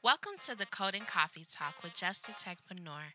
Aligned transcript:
Welcome 0.00 0.34
to 0.46 0.56
the 0.56 0.64
Coding 0.64 1.02
Coffee 1.08 1.44
Talk 1.44 1.82
with 1.82 1.92
Just 1.92 2.22
Techpreneur, 2.22 3.14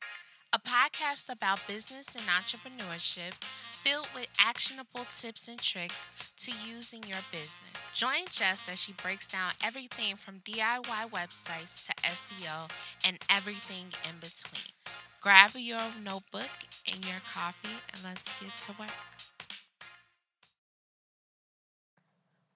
a 0.51 0.59
podcast 0.59 1.31
about 1.31 1.65
business 1.65 2.13
and 2.13 2.25
entrepreneurship 2.25 3.41
filled 3.71 4.09
with 4.13 4.27
actionable 4.37 5.05
tips 5.17 5.47
and 5.47 5.57
tricks 5.57 6.11
to 6.39 6.51
use 6.51 6.91
in 6.91 7.03
your 7.03 7.19
business. 7.31 7.61
Join 7.93 8.25
Jess 8.29 8.67
as 8.69 8.81
she 8.81 8.91
breaks 8.91 9.25
down 9.27 9.53
everything 9.63 10.17
from 10.17 10.41
DIY 10.41 11.09
websites 11.11 11.85
to 11.85 11.93
SEO 12.03 12.69
and 13.07 13.17
everything 13.29 13.85
in 14.03 14.19
between. 14.19 14.73
Grab 15.21 15.51
your 15.55 15.79
notebook 16.03 16.51
and 16.93 17.05
your 17.07 17.21
coffee 17.33 17.79
and 17.93 18.03
let's 18.03 18.37
get 18.41 18.51
to 18.63 18.73
work. 18.77 18.89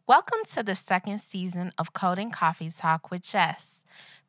Welcome 0.05 0.39
to 0.53 0.63
the 0.63 0.75
second 0.75 1.19
season 1.21 1.71
of 1.77 1.93
Coding 1.93 2.31
Coffee 2.31 2.69
Talk 2.69 3.09
with 3.09 3.23
Jess. 3.23 3.83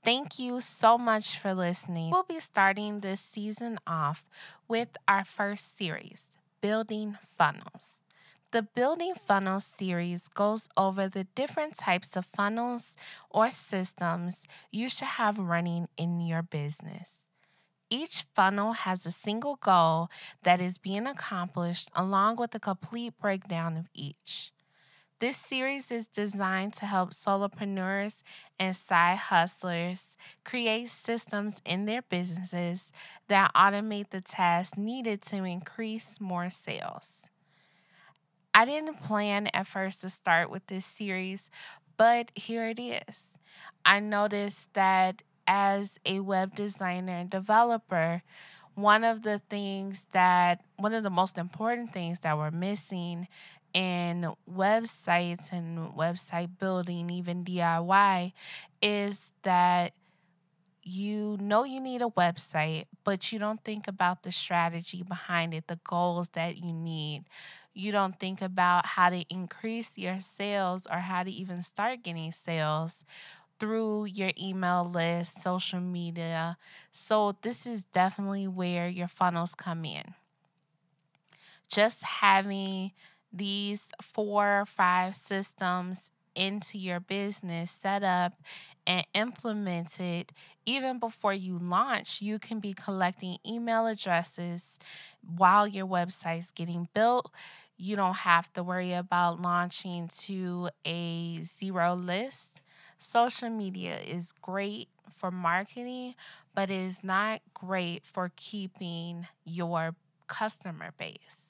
Thank 0.04 0.38
you 0.38 0.60
so 0.60 0.96
much 0.96 1.38
for 1.38 1.54
listening. 1.54 2.10
We'll 2.10 2.22
be 2.22 2.40
starting 2.40 3.00
this 3.00 3.20
season 3.20 3.78
off 3.86 4.24
with 4.66 4.96
our 5.06 5.24
first 5.24 5.76
series, 5.76 6.24
Building 6.60 7.18
Funnels. 7.36 8.00
The 8.50 8.62
Building 8.62 9.14
Funnels 9.26 9.64
series 9.76 10.28
goes 10.28 10.68
over 10.76 11.08
the 11.08 11.24
different 11.34 11.76
types 11.76 12.16
of 12.16 12.26
funnels 12.34 12.96
or 13.30 13.50
systems 13.50 14.46
you 14.72 14.88
should 14.88 15.18
have 15.20 15.38
running 15.38 15.88
in 15.98 16.20
your 16.20 16.42
business. 16.42 17.28
Each 17.90 18.24
funnel 18.34 18.72
has 18.72 19.06
a 19.06 19.10
single 19.10 19.56
goal 19.56 20.10
that 20.44 20.60
is 20.60 20.78
being 20.78 21.06
accomplished 21.06 21.90
along 21.94 22.36
with 22.36 22.54
a 22.54 22.60
complete 22.60 23.14
breakdown 23.20 23.76
of 23.76 23.88
each. 23.94 24.52
This 25.20 25.36
series 25.36 25.90
is 25.90 26.06
designed 26.06 26.74
to 26.74 26.86
help 26.86 27.10
solopreneurs 27.10 28.22
and 28.56 28.76
side 28.76 29.18
hustlers 29.18 30.16
create 30.44 30.90
systems 30.90 31.60
in 31.64 31.86
their 31.86 32.02
businesses 32.02 32.92
that 33.26 33.52
automate 33.52 34.10
the 34.10 34.20
tasks 34.20 34.78
needed 34.78 35.20
to 35.22 35.42
increase 35.42 36.20
more 36.20 36.50
sales. 36.50 37.26
I 38.54 38.64
didn't 38.64 39.02
plan 39.02 39.48
at 39.48 39.66
first 39.66 40.02
to 40.02 40.10
start 40.10 40.50
with 40.50 40.64
this 40.68 40.86
series, 40.86 41.50
but 41.96 42.30
here 42.36 42.68
it 42.68 42.78
is. 42.78 43.26
I 43.84 43.98
noticed 43.98 44.72
that 44.74 45.24
as 45.48 45.98
a 46.06 46.20
web 46.20 46.54
designer 46.54 47.16
and 47.16 47.30
developer, 47.30 48.22
one 48.76 49.02
of 49.02 49.22
the 49.22 49.40
things 49.50 50.06
that, 50.12 50.60
one 50.76 50.94
of 50.94 51.02
the 51.02 51.10
most 51.10 51.36
important 51.36 51.92
things 51.92 52.20
that 52.20 52.38
we're 52.38 52.52
missing 52.52 53.26
in 53.74 54.32
websites 54.50 55.52
and 55.52 55.92
website 55.94 56.50
building, 56.58 57.10
even 57.10 57.44
DIY, 57.44 58.32
is 58.82 59.32
that 59.42 59.92
you 60.82 61.36
know 61.40 61.64
you 61.64 61.80
need 61.80 62.02
a 62.02 62.06
website, 62.08 62.86
but 63.04 63.32
you 63.32 63.38
don't 63.38 63.62
think 63.64 63.88
about 63.88 64.22
the 64.22 64.32
strategy 64.32 65.02
behind 65.02 65.52
it, 65.54 65.66
the 65.66 65.78
goals 65.84 66.30
that 66.30 66.56
you 66.56 66.72
need. 66.72 67.24
You 67.74 67.92
don't 67.92 68.18
think 68.18 68.40
about 68.42 68.86
how 68.86 69.10
to 69.10 69.24
increase 69.28 69.92
your 69.96 70.20
sales 70.20 70.86
or 70.90 70.98
how 70.98 71.22
to 71.24 71.30
even 71.30 71.62
start 71.62 72.02
getting 72.02 72.32
sales 72.32 73.04
through 73.60 74.06
your 74.06 74.32
email 74.40 74.88
list, 74.88 75.42
social 75.42 75.80
media. 75.80 76.56
So, 76.92 77.36
this 77.42 77.66
is 77.66 77.84
definitely 77.84 78.48
where 78.48 78.88
your 78.88 79.08
funnels 79.08 79.54
come 79.54 79.84
in. 79.84 80.14
Just 81.68 82.02
having 82.02 82.92
these 83.32 83.86
four 84.02 84.60
or 84.60 84.66
five 84.66 85.14
systems 85.14 86.10
into 86.34 86.78
your 86.78 87.00
business 87.00 87.70
set 87.70 88.02
up 88.02 88.34
and 88.86 89.04
implemented 89.14 90.32
even 90.64 90.98
before 90.98 91.34
you 91.34 91.58
launch 91.58 92.20
you 92.22 92.38
can 92.38 92.60
be 92.60 92.72
collecting 92.72 93.38
email 93.46 93.86
addresses 93.86 94.78
while 95.36 95.66
your 95.66 95.86
website's 95.86 96.50
getting 96.52 96.88
built. 96.94 97.30
You 97.76 97.96
don't 97.96 98.16
have 98.16 98.52
to 98.54 98.62
worry 98.62 98.92
about 98.92 99.40
launching 99.40 100.08
to 100.20 100.70
a 100.84 101.42
zero 101.42 101.94
list. 101.94 102.60
Social 102.98 103.50
media 103.50 103.98
is 103.98 104.32
great 104.42 104.88
for 105.16 105.30
marketing 105.30 106.14
but 106.54 106.70
is 106.70 107.02
not 107.04 107.40
great 107.54 108.02
for 108.04 108.32
keeping 108.36 109.26
your 109.44 109.94
customer 110.26 110.90
base 110.98 111.47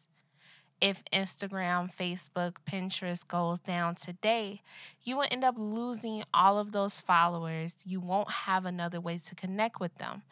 if 0.80 1.02
Instagram, 1.12 1.90
Facebook, 1.94 2.54
Pinterest 2.70 3.26
goes 3.26 3.58
down 3.58 3.96
today, 3.96 4.62
you 5.02 5.16
will 5.16 5.26
end 5.30 5.44
up 5.44 5.56
losing 5.58 6.24
all 6.32 6.58
of 6.58 6.72
those 6.72 7.00
followers. 7.00 7.74
You 7.84 8.00
won't 8.00 8.30
have 8.30 8.64
another 8.64 9.00
way 9.00 9.18
to 9.18 9.34
connect 9.34 9.80
with 9.80 9.96
them. 9.98 10.22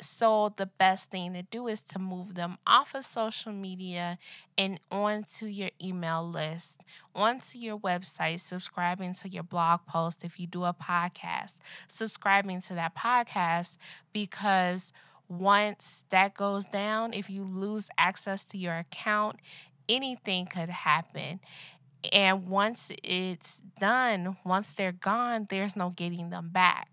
So, 0.00 0.54
the 0.56 0.66
best 0.66 1.10
thing 1.10 1.32
to 1.34 1.42
do 1.42 1.66
is 1.66 1.80
to 1.82 1.98
move 1.98 2.34
them 2.34 2.58
off 2.64 2.94
of 2.94 3.04
social 3.04 3.52
media 3.52 4.18
and 4.56 4.78
onto 4.92 5.46
your 5.46 5.70
email 5.82 6.24
list, 6.28 6.82
onto 7.16 7.58
your 7.58 7.78
website, 7.78 8.38
subscribing 8.38 9.14
to 9.14 9.28
your 9.28 9.42
blog 9.42 9.80
post 9.88 10.22
if 10.22 10.38
you 10.38 10.46
do 10.46 10.62
a 10.62 10.72
podcast, 10.72 11.54
subscribing 11.88 12.60
to 12.62 12.74
that 12.74 12.94
podcast 12.94 13.76
because 14.12 14.92
once 15.28 16.04
that 16.10 16.34
goes 16.34 16.64
down, 16.66 17.12
if 17.12 17.28
you 17.28 17.44
lose 17.44 17.88
access 17.98 18.44
to 18.44 18.58
your 18.58 18.78
account, 18.78 19.36
anything 19.88 20.46
could 20.46 20.70
happen. 20.70 21.40
And 22.12 22.48
once 22.48 22.90
it's 23.02 23.60
done, 23.80 24.36
once 24.44 24.72
they're 24.72 24.92
gone, 24.92 25.46
there's 25.50 25.76
no 25.76 25.90
getting 25.90 26.30
them 26.30 26.50
back. 26.50 26.88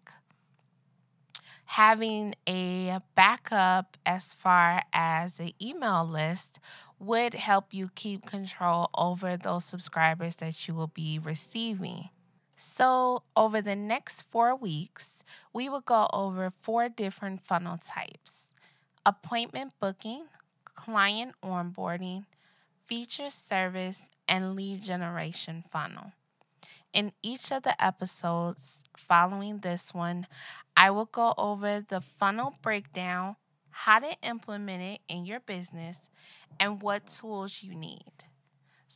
Having 1.66 2.36
a 2.48 3.00
backup 3.16 3.98
as 4.06 4.34
far 4.34 4.84
as 4.94 5.40
an 5.40 5.52
email 5.62 6.08
list 6.08 6.60
would 7.00 7.34
help 7.34 7.74
you 7.74 7.90
keep 7.96 8.26
control 8.26 8.90
over 8.96 9.36
those 9.36 9.66
subscribers 9.66 10.38
that 10.38 10.68
you 10.68 10.74
will 10.74 10.88
be 10.88 11.20
receiving. 11.20 12.10
So, 12.58 13.24
over 13.36 13.62
the 13.62 13.76
next 13.76 14.22
four 14.24 14.56
weeks, 14.56 15.24
we 15.54 15.68
will 15.68 15.82
go 15.82 16.08
over 16.14 16.54
four 16.62 16.90
different 16.90 17.42
funnel 17.42 17.78
types 17.78 18.46
appointment 19.06 19.74
booking, 19.80 20.24
client 20.74 21.34
onboarding, 21.44 22.26
feature 22.86 23.30
service, 23.30 24.04
and 24.28 24.56
lead 24.56 24.82
generation 24.82 25.64
funnel. 25.72 26.14
In 26.94 27.12
each 27.22 27.52
of 27.52 27.64
the 27.64 27.82
episodes 27.84 28.84
following 28.98 29.60
this 29.60 29.94
one, 29.94 30.28
I 30.78 30.90
will 30.92 31.06
go 31.06 31.34
over 31.38 31.86
the 31.88 32.02
funnel 32.02 32.56
breakdown, 32.62 33.36
how 33.70 34.00
to 34.00 34.16
implement 34.24 34.82
it 34.82 35.02
in 35.08 35.26
your 35.26 35.42
business, 35.42 36.10
and 36.60 36.82
what 36.82 37.08
tools 37.08 37.62
you 37.62 37.76
need. 37.76 38.14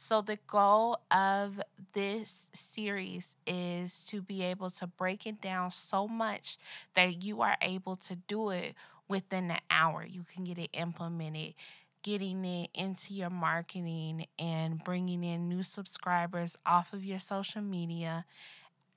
So, 0.01 0.21
the 0.21 0.39
goal 0.47 0.97
of 1.11 1.61
this 1.93 2.47
series 2.53 3.35
is 3.45 4.05
to 4.07 4.21
be 4.21 4.43
able 4.43 4.69
to 4.69 4.87
break 4.87 5.27
it 5.27 5.41
down 5.41 5.71
so 5.71 6.07
much 6.07 6.57
that 6.95 7.21
you 7.21 7.41
are 7.41 7.57
able 7.61 7.97
to 7.97 8.15
do 8.15 8.49
it 8.49 8.75
within 9.09 9.51
an 9.51 9.59
hour. 9.69 10.05
You 10.05 10.23
can 10.33 10.45
get 10.45 10.57
it 10.57 10.69
implemented, 10.71 11.53
getting 12.01 12.45
it 12.45 12.69
into 12.73 13.13
your 13.13 13.29
marketing 13.29 14.25
and 14.39 14.81
bringing 14.81 15.21
in 15.21 15.49
new 15.49 15.63
subscribers 15.63 16.57
off 16.65 16.93
of 16.93 17.03
your 17.03 17.19
social 17.19 17.61
media 17.61 18.23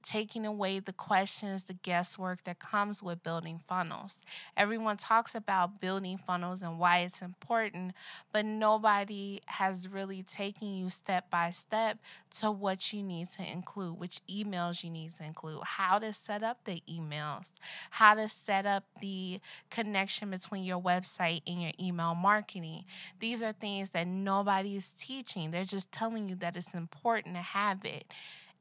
taking 0.03 0.45
away 0.45 0.79
the 0.79 0.93
questions, 0.93 1.65
the 1.65 1.75
guesswork 1.75 2.45
that 2.45 2.59
comes 2.59 3.03
with 3.03 3.23
building 3.23 3.61
funnels. 3.69 4.19
Everyone 4.57 4.97
talks 4.97 5.35
about 5.35 5.81
building 5.81 6.19
funnels 6.19 6.63
and 6.63 6.79
why 6.79 7.01
it's 7.01 7.23
important, 7.23 7.93
but 8.33 8.45
nobody 8.45 9.41
has 9.47 9.89
really 9.89 10.23
taken 10.23 10.75
you 10.75 10.91
step 10.91 11.31
by 11.31 11.51
step 11.51 11.99
to 12.39 12.51
what 12.51 12.93
you 12.93 13.03
need 13.03 13.31
to 13.31 13.43
include, 13.43 13.99
which 13.99 14.21
emails 14.31 14.83
you 14.83 14.91
need 14.91 15.15
to 15.17 15.25
include, 15.25 15.63
how 15.65 15.99
to 15.99 16.13
set 16.13 16.43
up 16.43 16.59
the 16.65 16.83
emails, 16.91 17.51
how 17.91 18.15
to 18.15 18.29
set 18.29 18.67
up 18.67 18.85
the 19.01 19.41
connection 19.71 20.31
between 20.31 20.65
your 20.65 20.81
website 20.81 21.43
and 21.47 21.61
your 21.63 21.73
email 21.81 22.15
marketing. 22.15 22.85
These 23.21 23.43
are 23.43 23.53
things 23.53 23.91
that 23.91 24.07
nobody 24.07 24.77
is 24.77 24.91
teaching. 24.99 25.51
They're 25.51 25.65
just 25.65 25.93
telling 25.93 26.29
you 26.29 26.37
that 26.37 26.57
it's 26.57 26.75
important 26.75 27.35
to 27.37 27.43
have 27.43 27.85
it. 27.85 28.05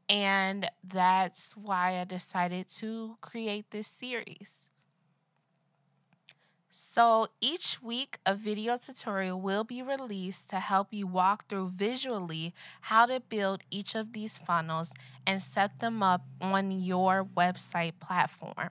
And 0.10 0.70
that's 0.84 1.56
why 1.56 2.00
I 2.00 2.04
decided 2.04 2.70
to 2.78 3.18
create 3.22 3.72
this 3.72 3.88
series. 3.88 4.72
So 6.74 7.28
each 7.42 7.82
week, 7.82 8.18
a 8.26 8.34
video 8.34 8.78
tutorial 8.78 9.40
will 9.40 9.66
be 9.66 9.82
released 9.82 10.50
to 10.50 10.60
help 10.60 10.88
you 10.92 11.06
walk 11.06 11.48
through 11.48 11.74
visually 11.76 12.54
how 12.82 13.06
to 13.06 13.20
build 13.20 13.64
each 13.70 13.94
of 13.94 14.14
these 14.14 14.38
funnels 14.38 14.92
and 15.28 15.42
set 15.42 15.80
them 15.80 16.02
up 16.02 16.22
on 16.40 16.72
your 16.72 17.26
website 17.26 18.00
platform. 18.00 18.70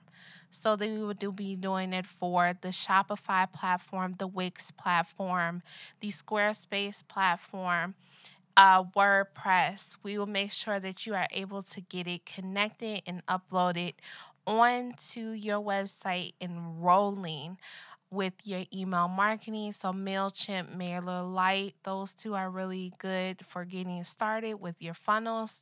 So 0.49 0.75
they 0.75 0.97
will 0.97 1.13
be 1.31 1.55
doing 1.55 1.93
it 1.93 2.07
for 2.07 2.57
the 2.59 2.69
Shopify 2.69 3.51
platform, 3.51 4.15
the 4.17 4.27
Wix 4.27 4.71
platform, 4.71 5.61
the 6.01 6.09
Squarespace 6.09 7.07
platform, 7.07 7.93
uh, 8.57 8.83
WordPress. 8.83 9.97
We 10.03 10.17
will 10.17 10.25
make 10.25 10.51
sure 10.51 10.79
that 10.79 11.05
you 11.05 11.13
are 11.15 11.27
able 11.31 11.61
to 11.63 11.81
get 11.81 12.07
it 12.07 12.25
connected 12.25 13.01
and 13.05 13.25
uploaded 13.27 13.93
onto 14.45 15.31
your 15.31 15.59
website 15.61 16.33
and 16.41 16.83
rolling 16.83 17.57
with 18.09 18.33
your 18.43 18.63
email 18.73 19.07
marketing. 19.07 19.71
So, 19.71 19.91
MailChimp, 19.93 20.75
MailerLite, 20.75 21.73
those 21.83 22.11
two 22.11 22.35
are 22.35 22.49
really 22.49 22.93
good 22.99 23.45
for 23.47 23.65
getting 23.65 24.03
started 24.03 24.55
with 24.55 24.75
your 24.79 24.93
funnels 24.93 25.61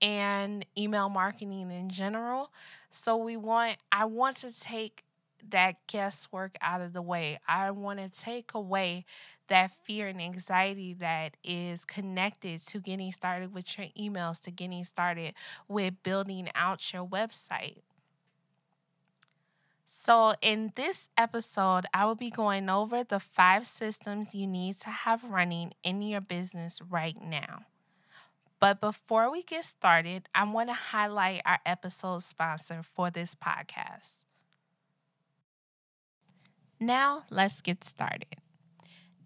and 0.00 0.64
email 0.76 1.08
marketing 1.08 1.70
in 1.70 1.88
general. 1.88 2.52
So, 2.90 3.16
we 3.16 3.36
want, 3.36 3.78
I 3.90 4.04
want 4.04 4.36
to 4.38 4.60
take 4.60 5.04
that 5.50 5.86
guesswork 5.86 6.56
out 6.60 6.80
of 6.80 6.92
the 6.92 7.02
way. 7.02 7.38
I 7.46 7.70
want 7.70 7.98
to 8.00 8.08
take 8.08 8.54
away 8.54 9.04
that 9.48 9.72
fear 9.84 10.08
and 10.08 10.20
anxiety 10.20 10.94
that 10.94 11.36
is 11.42 11.84
connected 11.84 12.60
to 12.68 12.80
getting 12.80 13.12
started 13.12 13.54
with 13.54 13.78
your 13.78 13.88
emails, 13.98 14.40
to 14.42 14.50
getting 14.50 14.84
started 14.84 15.34
with 15.68 16.02
building 16.02 16.48
out 16.54 16.92
your 16.92 17.06
website. 17.06 17.78
So, 19.86 20.34
in 20.42 20.72
this 20.76 21.08
episode, 21.16 21.86
I 21.92 22.04
will 22.04 22.14
be 22.14 22.30
going 22.30 22.68
over 22.68 23.02
the 23.02 23.18
five 23.18 23.66
systems 23.66 24.34
you 24.34 24.46
need 24.46 24.78
to 24.80 24.90
have 24.90 25.24
running 25.24 25.72
in 25.82 26.02
your 26.02 26.20
business 26.20 26.80
right 26.82 27.20
now. 27.20 27.64
But 28.60 28.80
before 28.80 29.30
we 29.30 29.42
get 29.42 29.64
started, 29.64 30.28
I 30.34 30.44
want 30.44 30.68
to 30.70 30.74
highlight 30.74 31.42
our 31.46 31.60
episode 31.66 32.22
sponsor 32.22 32.82
for 32.82 33.10
this 33.10 33.34
podcast. 33.34 34.17
Now, 36.80 37.24
let's 37.30 37.60
get 37.60 37.84
started. 37.84 38.36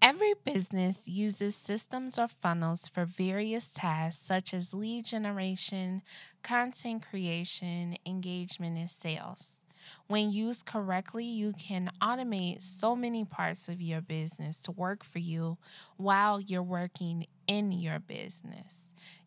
Every 0.00 0.34
business 0.44 1.06
uses 1.06 1.54
systems 1.54 2.18
or 2.18 2.28
funnels 2.28 2.88
for 2.88 3.04
various 3.04 3.68
tasks 3.68 4.20
such 4.20 4.52
as 4.52 4.74
lead 4.74 5.04
generation, 5.04 6.02
content 6.42 7.04
creation, 7.08 7.96
engagement, 8.04 8.78
and 8.78 8.90
sales. 8.90 9.60
When 10.08 10.32
used 10.32 10.66
correctly, 10.66 11.24
you 11.24 11.52
can 11.52 11.90
automate 12.00 12.62
so 12.62 12.96
many 12.96 13.24
parts 13.24 13.68
of 13.68 13.80
your 13.80 14.00
business 14.00 14.58
to 14.60 14.72
work 14.72 15.04
for 15.04 15.18
you 15.20 15.58
while 15.96 16.40
you're 16.40 16.62
working 16.62 17.26
in 17.46 17.70
your 17.70 18.00
business. 18.00 18.81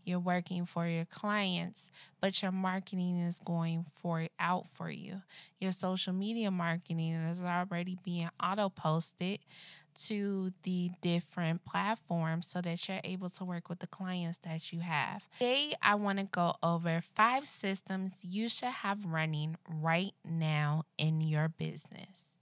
You're 0.05 0.19
working 0.19 0.65
for 0.65 0.87
your 0.87 1.05
clients, 1.05 1.89
but 2.21 2.41
your 2.41 2.51
marketing 2.51 3.17
is 3.17 3.39
going 3.39 3.85
for 4.01 4.27
out 4.39 4.67
for 4.73 4.89
you. 4.89 5.21
Your 5.59 5.71
social 5.71 6.13
media 6.13 6.51
marketing 6.51 7.13
is 7.13 7.41
already 7.41 7.97
being 8.03 8.29
auto 8.41 8.69
posted 8.69 9.39
to 9.95 10.51
the 10.63 10.91
different 11.01 11.63
platforms 11.65 12.47
so 12.47 12.61
that 12.61 12.87
you're 12.87 12.99
able 13.03 13.29
to 13.29 13.45
work 13.45 13.69
with 13.69 13.79
the 13.79 13.87
clients 13.87 14.37
that 14.39 14.71
you 14.71 14.81
have. 14.81 15.23
Today, 15.39 15.73
I 15.81 15.95
want 15.95 16.19
to 16.19 16.25
go 16.25 16.55
over 16.61 17.01
five 17.15 17.45
systems 17.45 18.13
you 18.21 18.49
should 18.49 18.69
have 18.69 19.05
running 19.05 19.57
right 19.67 20.13
now 20.23 20.83
in 20.97 21.21
your 21.21 21.47
business 21.47 22.34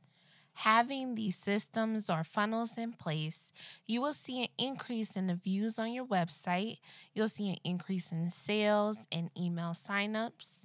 having 0.53 1.15
these 1.15 1.35
systems 1.35 2.09
or 2.09 2.23
funnels 2.23 2.77
in 2.77 2.93
place, 2.93 3.51
you 3.87 4.01
will 4.01 4.13
see 4.13 4.43
an 4.43 4.49
increase 4.57 5.15
in 5.15 5.27
the 5.27 5.35
views 5.35 5.79
on 5.79 5.91
your 5.91 6.05
website. 6.05 6.77
You'll 7.13 7.27
see 7.27 7.49
an 7.49 7.57
increase 7.63 8.11
in 8.11 8.29
sales 8.29 8.97
and 9.11 9.29
email 9.37 9.71
signups. 9.71 10.59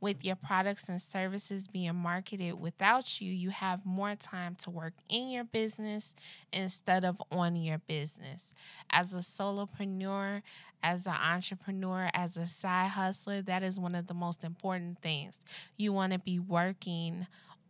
With 0.00 0.24
your 0.24 0.36
products 0.36 0.88
and 0.88 1.00
services 1.00 1.68
being 1.68 1.94
marketed 1.94 2.60
without 2.60 3.20
you, 3.20 3.32
you 3.32 3.50
have 3.50 3.86
more 3.86 4.14
time 4.14 4.56
to 4.56 4.70
work 4.70 4.94
in 5.08 5.28
your 5.28 5.44
business 5.44 6.14
instead 6.52 7.04
of 7.04 7.20
on 7.30 7.56
your 7.56 7.78
business. 7.78 8.54
As 8.90 9.14
a 9.14 9.18
solopreneur, 9.18 10.42
as 10.82 11.06
an 11.06 11.14
entrepreneur, 11.14 12.10
as 12.12 12.36
a 12.36 12.46
side 12.46 12.90
hustler, 12.90 13.42
that 13.42 13.62
is 13.62 13.78
one 13.78 13.94
of 13.94 14.08
the 14.08 14.14
most 14.14 14.42
important 14.42 15.00
things. 15.00 15.38
You 15.76 15.92
want 15.92 16.12
to 16.12 16.18
be 16.18 16.38
working 16.38 17.26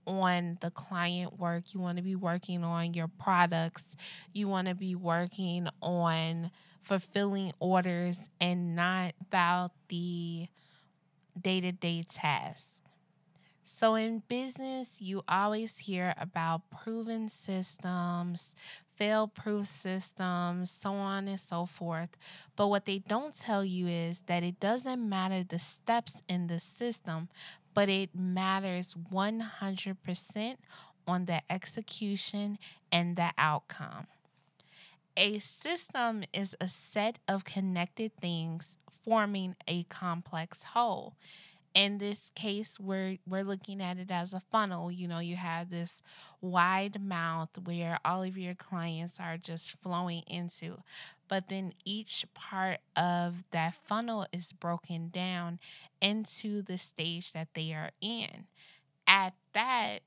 on 0.07 0.59
the 0.61 0.71
client 0.71 1.39
work. 1.39 1.75
You 1.75 1.81
want 1.81 1.97
to 1.99 2.03
be 2.03 2.17
working 2.17 2.65
on 2.65 2.95
your 2.95 3.09
products. 3.09 3.97
You 4.33 4.49
want 4.49 4.69
to 4.69 4.75
be 4.75 4.95
working 4.95 5.69
on 5.81 6.51
fulfilling 6.83 7.53
orders 7.61 8.29
and 8.41 8.75
not 8.75 9.15
about 9.21 9.73
the 9.89 10.49
day 11.41 11.61
to 11.61 11.73
day 11.73 12.05
tasks. 12.09 12.83
So, 13.65 13.95
in 13.95 14.23
business, 14.29 15.01
you 15.01 15.23
always 15.29 15.79
hear 15.79 16.15
about 16.19 16.63
proven 16.71 17.29
systems, 17.29 18.55
fail 18.97 19.29
proof 19.29 19.67
systems, 19.67 20.71
so 20.71 20.93
on 20.93 21.27
and 21.29 21.41
so 21.41 21.67
forth. 21.67 22.11
But 22.55 22.69
what 22.69 22.87
they 22.87 22.99
don't 22.99 23.35
tell 23.35 23.65
you 23.65 23.87
is 23.89 24.21
that 24.27 24.43
it 24.43 24.61
doesn't 24.61 25.09
matter 25.09 25.43
the 25.43 25.59
steps 25.59 26.23
in 26.29 26.49
the 26.49 26.59
system, 26.59 27.29
but 27.75 27.89
it 27.89 28.15
matters 28.15 28.95
100% 29.13 30.57
on 31.07 31.25
the 31.25 31.43
execution 31.51 32.59
and 32.91 33.17
the 33.17 33.31
outcome. 33.37 34.07
A 35.17 35.39
system 35.41 36.25
is 36.33 36.57
a 36.61 36.69
set 36.69 37.19
of 37.29 37.45
connected 37.45 38.13
things 38.21 38.79
forming 39.05 39.57
a 39.67 39.83
complex 39.85 40.63
whole 40.63 41.15
in 41.75 41.99
this 41.99 42.31
case 42.35 42.79
we're 42.79 43.17
we're 43.27 43.45
looking 43.45 43.81
at 43.81 43.99
it 43.99 44.11
as 44.11 44.33
a 44.33 44.43
funnel 44.51 44.91
you 44.91 45.09
know 45.09 45.19
you 45.19 45.37
have 45.37 45.71
this 45.71 46.03
wide 46.41 47.01
mouth 47.01 47.51
where 47.65 47.99
all 48.05 48.23
of 48.23 48.37
your 48.37 48.55
clients 48.55 49.19
are 49.19 49.37
just 49.37 49.71
flowing 49.81 50.23
into 50.27 50.77
but 51.32 51.49
then 51.49 51.73
each 51.87 52.26
part 52.34 52.81
of 52.94 53.43
that 53.52 53.75
funnel 53.87 54.26
is 54.34 54.52
broken 54.52 55.08
down 55.08 55.58
into 56.02 56.61
the 56.61 56.76
stage 56.76 57.32
that 57.32 57.49
they 57.55 57.73
are 57.73 57.88
in 58.02 58.44
at 59.06 59.32
that 59.55 60.00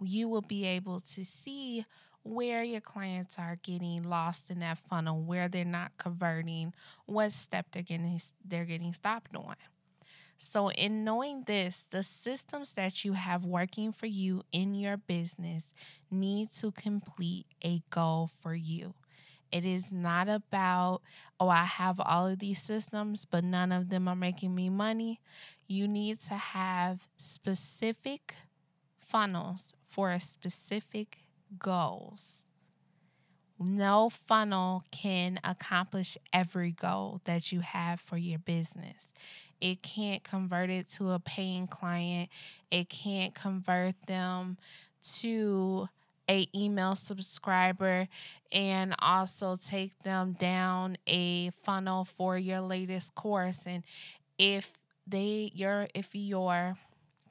you 0.00 0.28
will 0.28 0.42
be 0.42 0.66
able 0.66 0.98
to 0.98 1.24
see 1.24 1.86
where 2.24 2.64
your 2.64 2.80
clients 2.80 3.38
are 3.38 3.56
getting 3.62 4.02
lost 4.02 4.50
in 4.50 4.58
that 4.58 4.78
funnel, 4.78 5.22
where 5.22 5.48
they're 5.48 5.64
not 5.64 5.92
converting, 5.96 6.74
what 7.06 7.30
step 7.30 7.66
they're 7.70 7.84
getting 7.84 8.20
they're 8.44 8.64
getting 8.64 8.92
stopped 8.92 9.36
on. 9.36 9.54
So, 10.38 10.72
in 10.72 11.04
knowing 11.04 11.44
this, 11.46 11.86
the 11.88 12.02
systems 12.02 12.72
that 12.72 13.04
you 13.04 13.12
have 13.12 13.44
working 13.44 13.92
for 13.92 14.06
you 14.06 14.42
in 14.50 14.74
your 14.74 14.96
business 14.96 15.72
need 16.10 16.50
to 16.54 16.72
complete 16.72 17.46
a 17.64 17.80
goal 17.90 18.28
for 18.42 18.56
you. 18.56 18.94
It 19.52 19.64
is 19.64 19.90
not 19.90 20.28
about, 20.28 21.02
oh, 21.38 21.48
I 21.48 21.64
have 21.64 22.00
all 22.00 22.26
of 22.26 22.38
these 22.38 22.62
systems, 22.62 23.24
but 23.24 23.44
none 23.44 23.72
of 23.72 23.88
them 23.88 24.06
are 24.08 24.16
making 24.16 24.54
me 24.54 24.68
money. 24.68 25.20
You 25.66 25.88
need 25.88 26.20
to 26.22 26.34
have 26.34 27.08
specific 27.16 28.34
funnels 28.98 29.74
for 29.88 30.16
specific 30.18 31.18
goals. 31.58 32.36
No 33.58 34.10
funnel 34.26 34.84
can 34.90 35.38
accomplish 35.44 36.16
every 36.32 36.72
goal 36.72 37.20
that 37.24 37.52
you 37.52 37.60
have 37.60 38.00
for 38.00 38.16
your 38.16 38.38
business. 38.38 39.12
It 39.60 39.82
can't 39.82 40.24
convert 40.24 40.70
it 40.70 40.88
to 40.92 41.10
a 41.10 41.18
paying 41.18 41.66
client. 41.66 42.30
It 42.70 42.88
can't 42.88 43.34
convert 43.34 43.94
them 44.06 44.56
to 45.18 45.88
a 46.30 46.46
email 46.54 46.94
subscriber 46.94 48.06
and 48.52 48.94
also 49.00 49.56
take 49.56 49.98
them 50.04 50.32
down 50.38 50.96
a 51.06 51.50
funnel 51.64 52.04
for 52.16 52.38
your 52.38 52.60
latest 52.60 53.14
course 53.16 53.64
and 53.66 53.82
if 54.38 54.72
they 55.06 55.50
your 55.54 55.88
if 55.92 56.08
your 56.12 56.76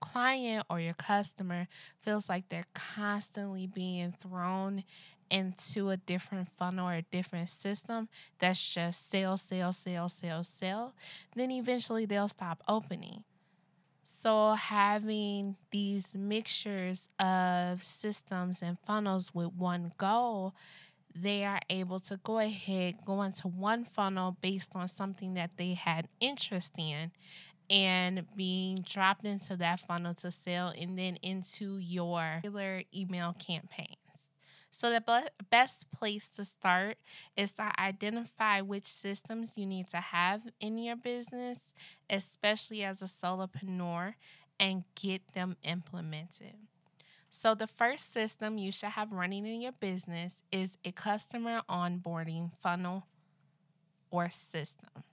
client 0.02 0.66
or 0.70 0.80
your 0.80 0.94
customer 0.94 1.68
feels 2.02 2.30
like 2.30 2.50
they're 2.50 2.66
constantly 2.74 3.68
being 3.68 4.14
thrown 4.20 4.84
into 5.32 5.90
a 5.90 5.98
different 5.98 6.50
funnel 6.58 6.90
or 6.90 6.96
a 6.96 7.02
different 7.04 7.50
system 7.50 8.10
that's 8.40 8.74
just 8.74 9.10
sale, 9.10 9.38
sale, 9.38 9.72
sale, 9.72 10.10
sale, 10.10 10.44
sale, 10.44 10.94
then 11.36 11.52
eventually 11.52 12.06
they'll 12.06 12.28
stop 12.28 12.64
opening. 12.68 13.24
So, 14.20 14.54
having 14.54 15.56
these 15.72 16.16
mixtures 16.16 17.10
of 17.20 17.84
systems 17.84 18.62
and 18.62 18.78
funnels 18.86 19.34
with 19.34 19.54
one 19.54 19.94
goal, 19.98 20.56
they 21.16 21.46
are 21.46 21.62
able 21.70 22.00
to 22.02 22.18
go 22.18 22.40
ahead, 22.40 22.96
go 23.06 23.22
into 23.22 23.48
one 23.48 23.86
funnel 23.86 24.38
based 24.42 24.76
on 24.76 24.88
something 24.90 25.36
that 25.36 25.52
they 25.58 25.74
had 25.74 26.10
interest 26.20 26.74
in 26.78 27.12
and 27.70 28.26
being 28.36 28.82
dropped 28.82 29.26
into 29.26 29.56
that 29.58 29.80
funnel 29.82 30.14
to 30.16 30.32
sell 30.32 30.70
and 30.70 30.98
then 31.00 31.18
into 31.18 31.78
your 31.78 32.42
regular 32.44 32.84
email 32.96 33.36
campaigns. 33.40 33.99
So, 34.72 34.90
the 34.92 35.32
best 35.50 35.92
place 35.92 36.28
to 36.30 36.46
start 36.46 36.98
is 37.36 37.52
to 37.54 37.72
identify 37.80 38.62
which 38.62 38.86
systems 38.86 39.58
you 39.58 39.66
need 39.66 39.90
to 39.90 39.98
have 39.98 40.42
in 40.60 40.78
your 40.78 40.96
business, 40.96 41.74
especially 42.10 42.84
as 42.84 43.02
a 43.02 43.06
solopreneur, 43.06 44.14
and 44.60 44.84
get 44.96 45.22
them 45.34 45.58
implemented. 45.64 46.56
So, 47.32 47.56
the 47.56 47.68
first 47.68 48.14
system 48.14 48.58
you 48.58 48.72
should 48.72 48.92
have 48.92 49.12
running 49.12 49.46
in 49.46 49.62
your 49.62 49.74
business 49.74 50.44
is 50.52 50.78
a 50.86 50.92
customer 50.92 51.62
onboarding 51.70 52.52
funnel 52.62 53.06
or 54.12 54.30
system. 54.30 55.04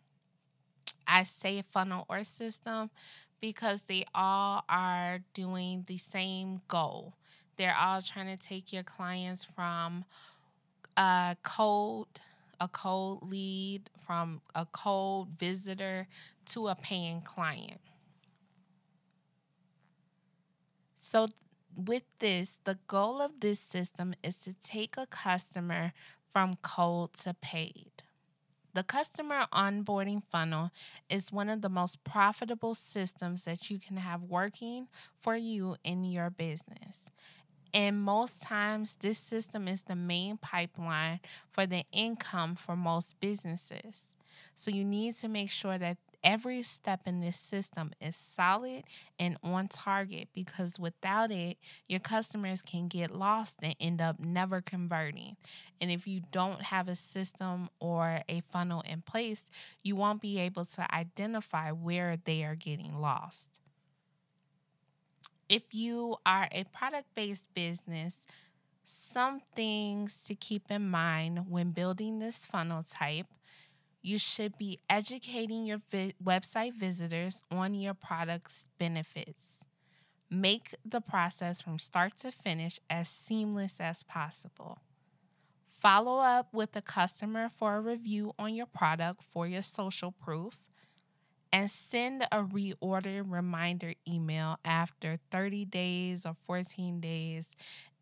I 1.07 1.25
say 1.25 1.63
funnel 1.63 2.05
or 2.09 2.25
system 2.25 2.91
because 3.41 3.83
they 3.83 4.05
all 4.15 4.65
are 4.69 5.21
doing 5.35 5.85
the 5.87 5.99
same 5.99 6.63
goal. 6.69 7.15
They're 7.57 7.77
all 7.77 8.03
trying 8.03 8.37
to 8.37 8.43
take 8.43 8.73
your 8.73 8.83
clients 8.83 9.45
from 9.45 10.05
a 10.97 11.37
cold 11.43 12.09
a 12.59 12.69
cold 12.69 13.31
lead 13.31 13.91
from 14.07 14.41
a 14.55 14.67
cold 14.67 15.29
visitor 15.39 16.07
to 16.47 16.69
a 16.69 16.75
paying 16.75 17.21
client. 17.21 17.81
So 20.95 21.29
with 21.77 22.05
this, 22.19 22.59
the 22.65 22.79
goal 22.87 23.21
of 23.21 23.41
this 23.41 23.61
system 23.61 24.15
is 24.23 24.37
to 24.37 24.55
take 24.55 24.97
a 24.97 25.07
customer 25.07 25.93
from 26.33 26.57
cold 26.63 27.13
to 27.15 27.35
paid. 27.35 27.91
The 28.75 28.83
customer 28.83 29.47
onboarding 29.53 30.23
funnel 30.31 30.71
is 31.09 31.33
one 31.33 31.49
of 31.49 31.63
the 31.63 31.69
most 31.69 32.05
profitable 32.05 32.75
systems 32.75 33.45
that 33.45 33.71
you 33.71 33.79
can 33.79 33.97
have 33.97 34.23
working 34.23 34.89
for 35.21 35.35
you 35.35 35.77
in 35.83 36.05
your 36.05 36.29
business. 36.29 37.11
And 37.77 38.01
most 38.01 38.41
times, 38.41 38.97
this 39.01 39.19
system 39.19 39.69
is 39.69 39.83
the 39.83 39.95
main 39.95 40.39
pipeline 40.39 41.21
for 41.53 41.67
the 41.67 41.85
income 41.93 42.57
for 42.57 42.75
most 42.75 43.21
businesses. 43.21 44.15
So, 44.55 44.71
you 44.71 44.83
need 44.83 45.17
to 45.17 45.29
make 45.29 45.51
sure 45.51 45.77
that 45.77 45.99
every 46.25 46.63
step 46.63 47.03
in 47.05 47.21
this 47.21 47.39
system 47.39 47.93
is 48.01 48.17
solid 48.17 48.85
and 49.19 49.37
on 49.43 49.69
target 49.69 50.29
because 50.33 50.81
without 50.81 51.31
it, 51.31 51.59
your 51.87 52.01
customers 52.01 52.63
can 52.63 52.89
get 52.89 53.15
lost 53.15 53.59
and 53.63 53.77
end 53.79 54.01
up 54.01 54.19
never 54.19 54.63
converting. 54.63 55.37
And 55.79 55.91
if 55.91 56.07
you 56.07 56.23
don't 56.33 56.63
have 56.63 56.89
a 56.89 56.97
system 56.97 57.69
or 57.79 58.23
a 58.27 58.43
funnel 58.51 58.83
in 58.89 59.03
place, 59.03 59.45
you 59.83 59.97
won't 59.97 60.23
be 60.23 60.39
able 60.39 60.65
to 60.65 60.95
identify 60.95 61.73
where 61.73 62.17
they 62.25 62.43
are 62.43 62.57
getting 62.57 62.99
lost. 62.99 63.61
If 65.49 65.75
you 65.75 66.17
are 66.25 66.49
a 66.53 66.65
product 66.65 67.15
based 67.15 67.53
business, 67.55 68.19
some 68.85 69.41
things 69.55 70.25
to 70.25 70.35
keep 70.35 70.71
in 70.71 70.89
mind 70.89 71.51
when 71.51 71.71
building 71.73 72.19
this 72.19 72.47
funnel 72.47 72.85
type 72.89 73.27
you 74.07 74.19
should 74.19 74.57
be 74.57 74.79
educating 74.89 75.65
your 75.65 75.81
vi- 75.91 76.15
website 76.23 76.75
visitors 76.75 77.43
on 77.51 77.75
your 77.75 77.93
product's 77.93 78.65
benefits. 78.79 79.65
Make 80.31 80.77
the 80.85 81.01
process 81.01 81.61
from 81.61 81.81
start 81.81 82.17
to 82.19 82.31
finish 82.31 82.79
as 82.89 83.09
seamless 83.09 83.81
as 83.81 84.05
possible. 84.05 84.79
Follow 85.81 86.19
up 86.19 86.55
with 86.55 86.73
the 86.73 86.83
customer 86.83 87.49
for 87.49 87.77
a 87.77 87.81
review 87.81 88.33
on 88.39 88.55
your 88.55 88.67
product 88.67 89.23
for 89.33 89.47
your 89.49 89.63
social 89.63 90.13
proof. 90.13 90.63
And 91.57 91.71
send 91.71 92.23
a 92.31 92.43
reorder 92.43 93.23
reminder 93.27 93.95
email 94.07 94.59
after 94.63 95.17
30 95.31 95.65
days 95.65 96.27
or 96.27 96.35
14 96.47 97.01
days 97.01 97.49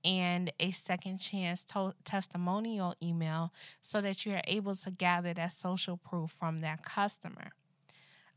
and 0.04 0.52
a 0.58 0.72
second 0.72 1.18
chance 1.18 1.62
to- 1.66 1.94
testimonial 2.04 2.96
email 3.00 3.52
so 3.80 4.00
that 4.00 4.26
you're 4.26 4.40
able 4.48 4.74
to 4.74 4.90
gather 4.90 5.32
that 5.34 5.52
social 5.52 5.96
proof 5.96 6.32
from 6.32 6.62
that 6.62 6.82
customer. 6.82 7.52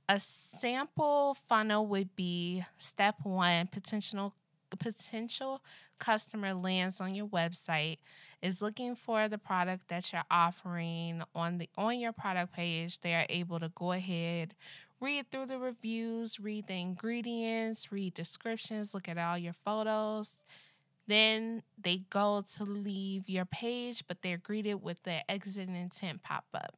A 0.08 0.20
sample 0.20 1.36
funnel 1.50 1.88
would 1.88 2.16
be 2.16 2.64
step 2.78 3.16
one 3.24 3.66
potential 3.66 4.36
potential 4.78 5.64
customer 5.98 6.54
lands 6.54 7.00
on 7.02 7.16
your 7.16 7.28
website 7.28 7.98
is 8.42 8.62
looking 8.62 8.96
for 8.96 9.28
the 9.30 9.38
product 9.38 9.88
that 9.88 10.12
you're 10.12 10.22
offering 10.30 11.24
on 11.34 11.58
the 11.58 11.70
on 11.78 11.98
your 12.00 12.12
product 12.12 12.54
page 12.54 13.00
they 13.00 13.14
are 13.16 13.26
able 13.30 13.60
to 13.60 13.70
go 13.70 13.94
ahead 13.94 14.54
read 15.00 15.30
through 15.32 15.46
the 15.46 15.60
reviews 15.60 16.40
read 16.40 16.68
the 16.68 16.80
ingredients 16.80 17.92
read 17.92 18.14
descriptions 18.14 18.94
look 18.94 19.08
at 19.08 19.18
all 19.18 19.38
your 19.38 19.54
photos 19.54 20.38
then 21.08 21.64
they 21.82 22.04
go 22.10 22.44
to 22.58 22.64
leave 22.66 23.30
your 23.30 23.46
page, 23.46 24.04
but 24.08 24.22
they're 24.22 24.38
greeted 24.38 24.76
with 24.76 25.02
the 25.04 25.30
exit 25.32 25.70
intent 25.70 26.22
pop 26.22 26.46
up. 26.54 26.76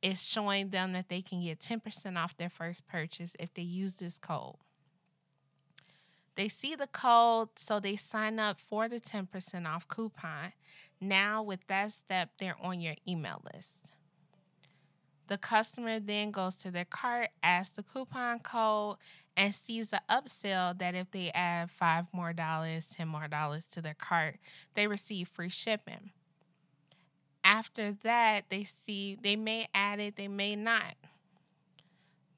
It's 0.00 0.24
showing 0.24 0.70
them 0.70 0.92
that 0.92 1.08
they 1.08 1.20
can 1.20 1.42
get 1.42 1.58
10% 1.58 2.16
off 2.16 2.36
their 2.36 2.48
first 2.48 2.86
purchase 2.86 3.34
if 3.40 3.52
they 3.52 3.62
use 3.62 3.96
this 3.96 4.18
code. 4.18 4.56
They 6.36 6.48
see 6.48 6.76
the 6.76 6.86
code, 6.86 7.48
so 7.56 7.80
they 7.80 7.96
sign 7.96 8.38
up 8.38 8.58
for 8.60 8.88
the 8.88 9.00
10% 9.00 9.66
off 9.66 9.88
coupon. 9.88 10.52
Now, 11.00 11.42
with 11.42 11.66
that 11.66 11.92
step, 11.92 12.30
they're 12.38 12.58
on 12.62 12.80
your 12.80 12.94
email 13.08 13.42
list. 13.52 13.86
The 15.28 15.38
customer 15.38 15.98
then 15.98 16.30
goes 16.30 16.54
to 16.56 16.70
their 16.70 16.84
cart, 16.84 17.30
asks 17.42 17.74
the 17.74 17.82
coupon 17.82 18.38
code, 18.40 18.96
and 19.36 19.54
sees 19.54 19.90
the 19.90 20.00
upsell 20.08 20.78
that 20.78 20.94
if 20.94 21.10
they 21.10 21.30
add 21.32 21.70
five 21.70 22.06
more 22.12 22.32
dollars, 22.32 22.86
ten 22.86 23.08
more 23.08 23.28
dollars 23.28 23.64
to 23.66 23.82
their 23.82 23.94
cart, 23.94 24.36
they 24.74 24.86
receive 24.86 25.28
free 25.28 25.50
shipping. 25.50 26.10
After 27.42 27.96
that, 28.02 28.44
they 28.50 28.64
see 28.64 29.18
they 29.20 29.36
may 29.36 29.68
add 29.74 30.00
it, 30.00 30.16
they 30.16 30.28
may 30.28 30.56
not. 30.56 30.94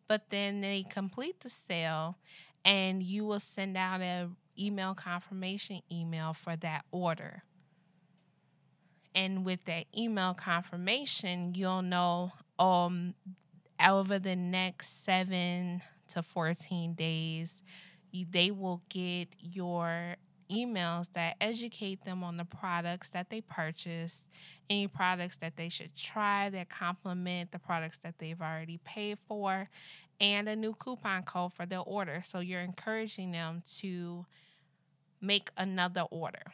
But 0.07 0.31
then 0.31 0.61
they 0.63 0.85
complete 0.89 1.41
the 1.41 1.51
sale 1.51 2.17
and 2.65 3.03
you 3.03 3.25
will 3.25 3.41
send 3.41 3.77
out 3.77 4.01
a 4.01 4.29
email 4.59 4.95
confirmation 4.95 5.81
email 5.91 6.33
for 6.33 6.57
that 6.57 6.85
order. 6.91 7.43
And 9.15 9.45
with 9.45 9.65
that 9.67 9.87
email 9.97 10.35
confirmation, 10.35 11.55
you'll 11.55 11.83
know 11.83 12.33
um 12.59 13.15
over 13.85 14.19
the 14.19 14.37
next 14.37 15.05
7 15.05 15.83
to 16.09 16.23
14 16.23 16.95
days, 16.95 17.63
they 18.33 18.51
will 18.51 18.83
get 18.89 19.29
your 19.39 20.17
emails 20.51 21.09
that 21.13 21.37
educate 21.41 22.05
them 22.05 22.25
on 22.25 22.37
the 22.39 22.45
products 22.45 23.11
that 23.11 23.31
they 23.31 23.41
purchased, 23.41 24.27
any 24.71 24.89
products 24.89 25.37
that 25.37 25.57
they 25.57 25.69
should 25.69 25.95
try 25.95 26.49
that 26.51 26.69
complement 26.69 27.53
the 27.53 27.59
products 27.59 27.99
that 27.99 28.15
they've 28.19 28.41
already 28.41 28.79
paid 28.85 29.19
for, 29.29 29.69
and 30.21 30.49
a 30.49 30.57
new 30.57 30.75
coupon 30.75 31.23
code 31.23 31.53
for 31.53 31.67
their 31.67 31.81
order. 31.81 32.21
So 32.25 32.41
you're 32.41 32.61
encouraging 32.61 33.33
them 33.33 33.63
to 33.79 34.27
make 35.21 35.51
another 35.57 36.03
order. 36.11 36.53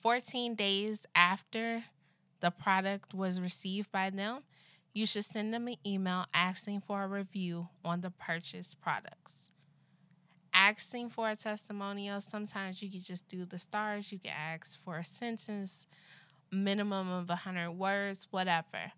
14 0.00 0.54
days 0.54 1.06
after 1.14 1.84
the 2.40 2.50
product 2.50 3.14
was 3.14 3.40
received 3.40 3.90
by 3.92 4.10
them, 4.10 4.42
you 4.92 5.06
should 5.06 5.24
send 5.24 5.54
them 5.54 5.68
an 5.68 5.76
email 5.86 6.26
asking 6.34 6.80
for 6.80 7.04
a 7.04 7.08
review 7.08 7.68
on 7.84 8.00
the 8.00 8.10
purchased 8.10 8.80
products. 8.80 9.34
Asking 10.52 11.10
for 11.10 11.30
a 11.30 11.36
testimonial, 11.36 12.20
sometimes 12.20 12.82
you 12.82 12.90
can 12.90 13.00
just 13.00 13.28
do 13.28 13.44
the 13.44 13.58
stars, 13.58 14.10
you 14.10 14.18
can 14.18 14.32
ask 14.32 14.82
for 14.82 14.98
a 14.98 15.04
sentence, 15.04 15.86
minimum 16.50 17.08
of 17.08 17.28
100 17.28 17.70
words, 17.70 18.26
whatever. 18.30 18.92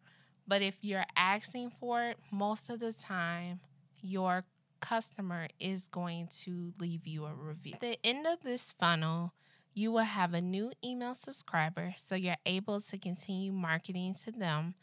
But 0.47 0.63
if 0.63 0.77
you're 0.81 1.05
asking 1.15 1.73
for 1.79 2.03
it, 2.05 2.19
most 2.31 2.71
of 2.71 2.81
the 2.81 2.93
time, 2.93 3.61
your 4.01 4.45
customer 4.81 5.49
is 5.61 5.89
going 5.89 6.29
to 6.41 6.73
leave 6.81 7.07
you 7.07 7.27
a 7.27 7.33
review. 7.35 7.75
At 7.75 7.81
the 7.81 7.99
end 8.05 8.27
of 8.27 8.43
this 8.43 8.73
funnel, 8.73 9.33
you 9.75 9.93
will 9.93 10.00
have 10.00 10.35
a 10.35 10.41
new 10.41 10.73
email 10.85 11.14
subscriber, 11.14 11.95
so 11.97 12.14
you're 12.14 12.37
able 12.45 12.81
to 12.81 12.99
continue 12.99 13.52
marketing 13.52 14.14
to 14.25 14.33
them. 14.33 14.75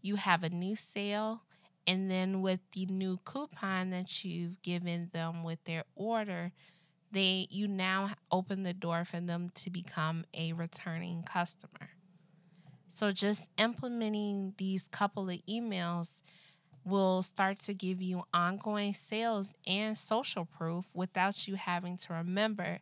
You 0.00 0.16
have 0.16 0.42
a 0.42 0.50
new 0.50 0.76
sale 0.76 1.42
and 1.86 2.10
then 2.10 2.42
with 2.42 2.60
the 2.72 2.86
new 2.86 3.18
coupon 3.24 3.90
that 3.90 4.24
you've 4.24 4.60
given 4.62 5.10
them 5.12 5.42
with 5.42 5.62
their 5.64 5.84
order 5.94 6.52
they 7.10 7.46
you 7.50 7.66
now 7.68 8.14
open 8.30 8.62
the 8.62 8.72
door 8.72 9.04
for 9.04 9.20
them 9.20 9.48
to 9.54 9.70
become 9.70 10.24
a 10.34 10.52
returning 10.52 11.22
customer. 11.22 11.90
So 12.88 13.12
just 13.12 13.48
implementing 13.58 14.54
these 14.58 14.88
couple 14.88 15.28
of 15.28 15.38
emails 15.48 16.22
will 16.84 17.22
start 17.22 17.60
to 17.60 17.74
give 17.74 18.00
you 18.00 18.22
ongoing 18.32 18.94
sales 18.94 19.54
and 19.66 19.96
social 19.96 20.44
proof 20.44 20.86
without 20.94 21.46
you 21.46 21.56
having 21.56 21.96
to 21.98 22.12
remember 22.12 22.78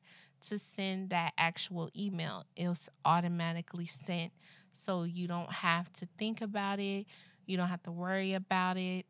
to 0.49 0.59
send 0.59 1.11
that 1.11 1.33
actual 1.39 1.91
email. 1.97 2.45
It's 2.57 2.89
automatically 3.05 3.87
sent 3.87 4.33
so 4.73 5.05
you 5.05 5.27
don't 5.27 5.51
have 5.51 5.93
to 5.95 6.09
think 6.19 6.41
about 6.41 6.79
it. 6.81 7.07
You 7.47 7.57
don't 7.57 7.69
have 7.69 7.83
to 7.85 7.93
worry 7.93 8.35
about 8.35 8.77
it. 8.77 9.07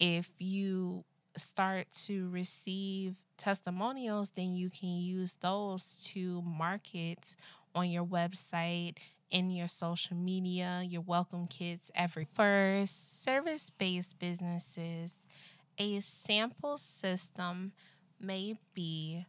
If 0.00 0.28
you 0.38 1.04
start 1.36 1.86
to 2.06 2.28
receive 2.30 3.14
testimonials, 3.38 4.30
then 4.30 4.54
you 4.54 4.70
can 4.70 4.96
use 4.96 5.36
those 5.40 6.02
to 6.12 6.42
market 6.42 7.36
on 7.74 7.90
your 7.90 8.04
website, 8.04 8.96
in 9.30 9.50
your 9.50 9.68
social 9.68 10.16
media, 10.16 10.82
your 10.84 11.02
welcome 11.02 11.46
kits, 11.46 11.90
every. 11.94 12.24
For 12.24 12.82
service 12.86 13.70
based 13.70 14.18
businesses, 14.18 15.14
a 15.78 16.00
sample 16.00 16.78
system 16.78 17.72
may 18.20 18.54
be 18.72 19.26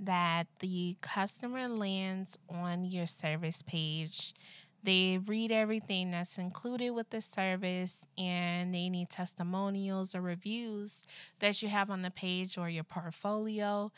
that 0.00 0.46
the 0.60 0.96
customer 1.02 1.68
lands 1.68 2.38
on 2.48 2.84
your 2.84 3.06
service 3.06 3.62
page 3.62 4.34
They 4.82 5.18
read 5.18 5.52
everything 5.52 6.10
that's 6.12 6.38
included 6.38 6.90
with 6.90 7.10
the 7.10 7.20
service 7.20 8.06
and 8.16 8.72
they 8.74 8.88
need 8.88 9.10
testimonials 9.10 10.14
or 10.14 10.22
reviews 10.22 11.02
that 11.40 11.60
you 11.62 11.68
have 11.68 11.90
on 11.90 12.02
the 12.02 12.10
page 12.10 12.56
or 12.58 12.70
your 12.70 12.84
portfolio. 12.84 13.92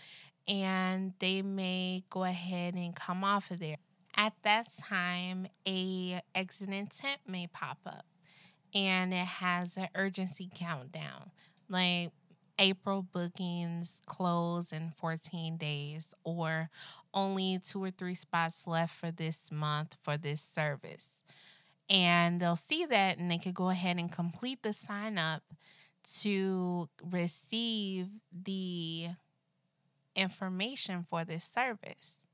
And 0.49 1.14
they 1.21 1.42
may 1.42 2.04
go 2.11 2.25
ahead 2.25 2.75
and 2.75 2.97
come 2.97 3.25
off 3.25 3.50
of 3.50 3.61
there. 3.61 3.76
At 4.16 4.35
that 4.44 4.66
time, 4.78 5.47
a 5.66 6.21
exit 6.35 6.71
intent 6.71 7.21
may 7.26 7.47
pop 7.47 7.78
up 7.87 8.06
and 8.75 9.12
it 9.14 9.26
has 9.26 9.76
an 9.76 9.88
urgency 9.94 10.50
countdown. 10.54 11.30
Like 11.68 12.12
April 12.59 13.02
bookings 13.02 14.00
close 14.06 14.73
in 14.73 14.90
14 14.90 15.56
days, 15.56 16.14
or 16.25 16.71
only 17.14 17.59
two 17.59 17.82
or 17.82 17.90
three 17.90 18.14
spots 18.14 18.66
left 18.66 18.94
for 18.94 19.11
this 19.11 19.50
month 19.50 19.97
for 20.02 20.16
this 20.16 20.40
service. 20.40 21.23
And 21.90 22.40
they'll 22.40 22.56
see 22.56 22.87
that 22.87 23.18
and 23.18 23.30
they 23.30 23.38
could 23.38 23.54
go 23.54 23.71
ahead 23.71 23.99
and 23.99 24.11
complete 24.11 24.62
the 24.62 24.73
sign 24.73 25.18
up 25.18 25.42
to 26.21 26.88
receive 27.02 28.09
the 28.32 29.09
information 30.14 31.06
for 31.09 31.25
this 31.25 31.44
service. 31.44 32.26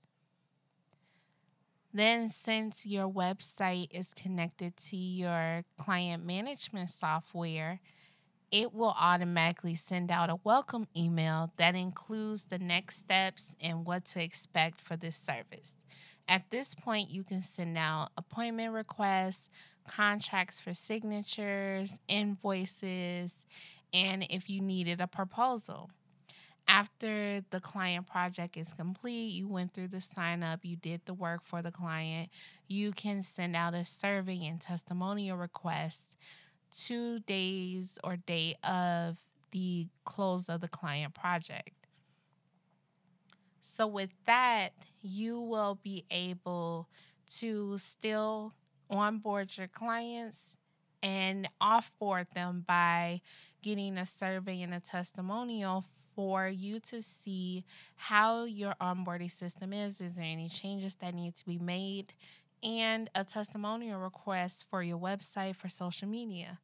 Then, 1.93 2.29
since 2.29 2.87
your 2.87 3.09
website 3.09 3.89
is 3.91 4.13
connected 4.13 4.77
to 4.77 4.97
your 4.97 5.65
client 5.79 6.25
management 6.25 6.91
software, 6.91 7.81
it 8.51 8.73
will 8.73 8.95
automatically 8.99 9.75
send 9.75 10.11
out 10.11 10.31
a 10.31 10.39
welcome 10.43 10.87
email 10.97 11.53
that 11.57 11.75
includes 11.75 12.45
the 12.45 12.59
next 12.59 12.99
steps 12.99 13.55
and 13.61 13.85
what 13.85 14.07
to 14.07 14.23
expect 14.23 14.81
for 14.81 14.97
this 14.97 15.17
service. 15.17 15.75
At 16.27 16.51
this 16.51 16.75
point, 16.75 17.11
you 17.11 17.25
can 17.25 17.43
send 17.43 17.77
out 17.77 18.11
appointment 18.17 18.73
requests, 18.73 19.51
contracts 19.87 20.61
for 20.61 20.75
signatures, 20.75 21.99
invoices, 22.09 23.47
and 23.93 24.27
if 24.29 24.49
you 24.49 24.61
needed 24.61 25.01
a 25.01 25.07
proposal. 25.07 25.91
After 26.67 27.43
the 27.51 27.61
client 27.61 28.07
project 28.07 28.59
is 28.59 28.75
complete, 28.75 29.33
you 29.33 29.49
went 29.49 29.73
through 29.73 29.89
the 29.89 30.03
sign 30.03 30.43
up, 30.43 30.61
you 30.65 30.77
did 30.77 31.01
the 31.07 31.15
work 31.15 31.41
for 31.45 31.63
the 31.63 31.71
client, 31.71 32.29
you 32.67 32.93
can 32.93 33.23
send 33.23 33.57
out 33.57 33.73
a 33.73 33.87
survey 33.87 34.45
and 34.47 34.61
testimonial 34.61 35.39
request 35.39 36.03
two 36.71 37.21
days 37.21 37.99
or 38.05 38.17
day 38.17 38.57
of 38.63 39.17
the 39.51 39.89
close 40.05 40.49
of 40.49 40.61
the 40.61 40.69
client 40.69 41.15
project. 41.15 41.71
So, 43.61 43.87
with 43.87 44.11
that, 44.27 44.71
you 45.01 45.41
will 45.41 45.79
be 45.83 46.05
able 46.11 46.89
to 47.39 47.79
still 47.79 48.53
onboard 48.91 49.57
your 49.57 49.69
clients 49.69 50.57
and 51.03 51.49
offboard 51.63 52.31
them 52.35 52.65
by 52.67 53.21
getting 53.63 53.99
a 53.99 54.07
survey 54.07 54.63
and 54.63 54.75
a 54.75 54.81
testimonial 54.81 55.85
for 56.15 56.49
you 56.49 56.81
to 56.81 57.01
see 57.01 57.65
how 57.95 58.45
your 58.45 58.75
onboarding 58.81 59.31
system 59.31 59.73
is. 59.73 60.01
Is 60.01 60.15
there 60.15 60.25
any 60.25 60.49
changes 60.49 60.97
that 60.97 61.15
need 61.15 61.37
to 61.37 61.47
be 61.47 61.59
made? 61.59 62.15
And 62.63 63.11
a 63.15 63.25
testimonial 63.25 64.01
request 64.01 64.67
for 64.71 64.83
your 64.83 64.99
website 64.99 65.57
for 65.57 65.69
social 65.69 66.09
media. 66.09 66.59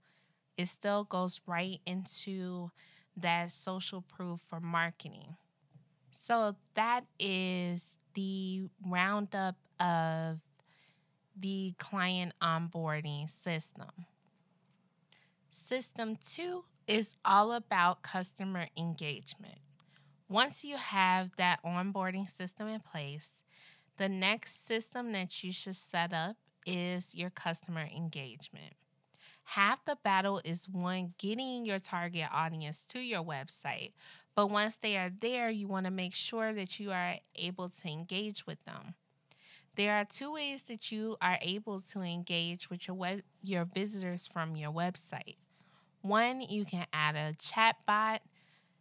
It 0.56 0.68
still 0.68 1.04
goes 1.04 1.40
right 1.46 1.80
into 1.86 2.70
that 3.16 3.50
social 3.50 4.02
proof 4.02 4.40
for 4.48 4.60
marketing. 4.60 5.36
So 6.10 6.56
that 6.74 7.04
is 7.18 7.98
the 8.14 8.68
roundup 8.86 9.56
of 9.80 10.38
the 11.36 11.74
client 11.78 12.32
onboarding 12.40 13.28
system. 13.28 14.06
System 15.50 16.16
two 16.16 16.64
is 16.86 17.16
all 17.24 17.52
about 17.52 18.02
customer 18.02 18.68
engagement. 18.76 19.58
Once 20.28 20.64
you 20.64 20.76
have 20.76 21.30
that 21.36 21.60
onboarding 21.64 22.28
system 22.30 22.68
in 22.68 22.80
place, 22.80 23.28
the 23.96 24.08
next 24.08 24.66
system 24.66 25.12
that 25.12 25.42
you 25.42 25.52
should 25.52 25.76
set 25.76 26.12
up 26.12 26.36
is 26.66 27.14
your 27.14 27.30
customer 27.30 27.88
engagement. 27.94 28.74
Half 29.44 29.84
the 29.84 29.96
battle 30.02 30.40
is 30.44 30.68
one 30.68 31.14
getting 31.18 31.66
your 31.66 31.78
target 31.78 32.26
audience 32.32 32.84
to 32.86 32.98
your 32.98 33.22
website. 33.22 33.92
But 34.34 34.48
once 34.48 34.76
they 34.76 34.96
are 34.96 35.10
there, 35.20 35.50
you 35.50 35.68
want 35.68 35.84
to 35.84 35.92
make 35.92 36.14
sure 36.14 36.52
that 36.54 36.80
you 36.80 36.90
are 36.90 37.16
able 37.36 37.68
to 37.68 37.88
engage 37.88 38.46
with 38.46 38.64
them. 38.64 38.94
There 39.76 39.92
are 39.92 40.04
two 40.04 40.32
ways 40.32 40.62
that 40.64 40.90
you 40.90 41.16
are 41.20 41.38
able 41.42 41.80
to 41.80 42.00
engage 42.00 42.70
with 42.70 42.88
your 42.88 42.96
web, 42.96 43.22
your 43.42 43.64
visitors 43.64 44.26
from 44.26 44.56
your 44.56 44.72
website. 44.72 45.36
One, 46.00 46.40
you 46.40 46.64
can 46.64 46.86
add 46.92 47.16
a 47.16 47.34
chat 47.38 47.76
bot 47.86 48.22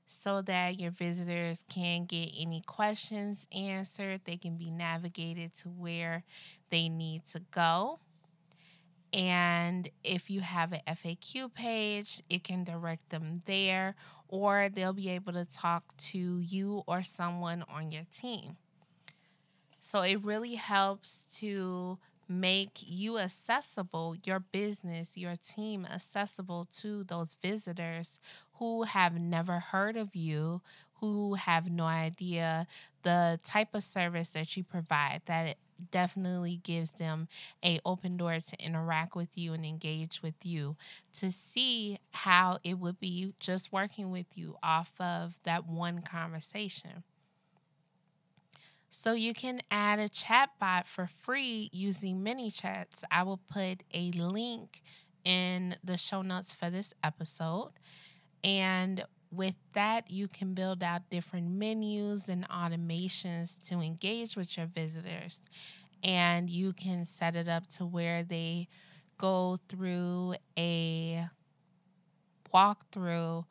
so 0.07 0.41
that 0.43 0.79
your 0.79 0.91
visitors 0.91 1.63
can 1.69 2.05
get 2.05 2.29
any 2.37 2.61
questions 2.61 3.47
answered. 3.51 4.21
They 4.25 4.37
can 4.37 4.57
be 4.57 4.69
navigated 4.69 5.55
to 5.55 5.69
where 5.69 6.23
they 6.69 6.89
need 6.89 7.25
to 7.27 7.41
go. 7.51 7.99
And 9.11 9.89
if 10.03 10.29
you 10.29 10.41
have 10.41 10.73
an 10.73 10.81
FAQ 10.87 11.53
page, 11.53 12.21
it 12.29 12.43
can 12.43 12.63
direct 12.63 13.09
them 13.09 13.41
there, 13.45 13.95
or 14.27 14.69
they'll 14.73 14.93
be 14.93 15.09
able 15.09 15.33
to 15.33 15.45
talk 15.45 15.95
to 15.97 16.17
you 16.17 16.83
or 16.87 17.03
someone 17.03 17.63
on 17.69 17.91
your 17.91 18.05
team. 18.11 18.57
So 19.79 20.01
it 20.01 20.23
really 20.23 20.55
helps 20.55 21.25
to 21.39 21.99
make 22.27 22.79
you 22.79 23.19
accessible, 23.19 24.15
your 24.23 24.39
business, 24.39 25.17
your 25.17 25.35
team 25.35 25.85
accessible 25.85 26.65
to 26.77 27.03
those 27.03 27.35
visitors 27.41 28.19
who 28.63 28.83
have 28.83 29.19
never 29.19 29.59
heard 29.59 29.97
of 29.97 30.15
you, 30.15 30.61
who 31.01 31.33
have 31.33 31.69
no 31.69 31.83
idea 31.83 32.65
the 33.03 33.37
type 33.43 33.67
of 33.73 33.83
service 33.83 34.29
that 34.29 34.55
you 34.55 34.63
provide 34.63 35.21
that 35.25 35.57
definitely 35.91 36.61
gives 36.63 36.91
them 36.91 37.27
a 37.61 37.81
open 37.85 38.15
door 38.15 38.39
to 38.39 38.63
interact 38.63 39.17
with 39.17 39.27
you 39.35 39.51
and 39.51 39.65
engage 39.65 40.23
with 40.23 40.45
you 40.45 40.77
to 41.13 41.29
see 41.29 41.99
how 42.11 42.57
it 42.63 42.75
would 42.75 43.01
be 43.01 43.33
just 43.37 43.73
working 43.73 44.11
with 44.11 44.27
you 44.35 44.55
off 44.63 44.91
of 44.97 45.33
that 45.43 45.67
one 45.67 46.01
conversation. 46.01 47.03
So 48.89 49.11
you 49.11 49.33
can 49.33 49.61
add 49.69 49.99
a 49.99 50.07
chat 50.07 50.51
bot 50.57 50.87
for 50.87 51.09
free 51.23 51.69
using 51.73 52.23
ManyChats. 52.23 53.03
I 53.11 53.23
will 53.23 53.41
put 53.51 53.83
a 53.93 54.11
link 54.11 54.81
in 55.25 55.75
the 55.83 55.97
show 55.97 56.21
notes 56.21 56.53
for 56.53 56.69
this 56.69 56.93
episode. 57.03 57.71
And 58.43 59.03
with 59.31 59.55
that, 59.73 60.11
you 60.11 60.27
can 60.27 60.53
build 60.53 60.83
out 60.83 61.09
different 61.09 61.49
menus 61.49 62.29
and 62.29 62.47
automations 62.49 63.55
to 63.69 63.79
engage 63.79 64.35
with 64.35 64.57
your 64.57 64.67
visitors. 64.67 65.39
And 66.03 66.49
you 66.49 66.73
can 66.73 67.05
set 67.05 67.35
it 67.35 67.47
up 67.47 67.67
to 67.77 67.85
where 67.85 68.23
they 68.23 68.67
go 69.17 69.57
through 69.69 70.35
a 70.57 71.27
walkthrough 72.53 73.45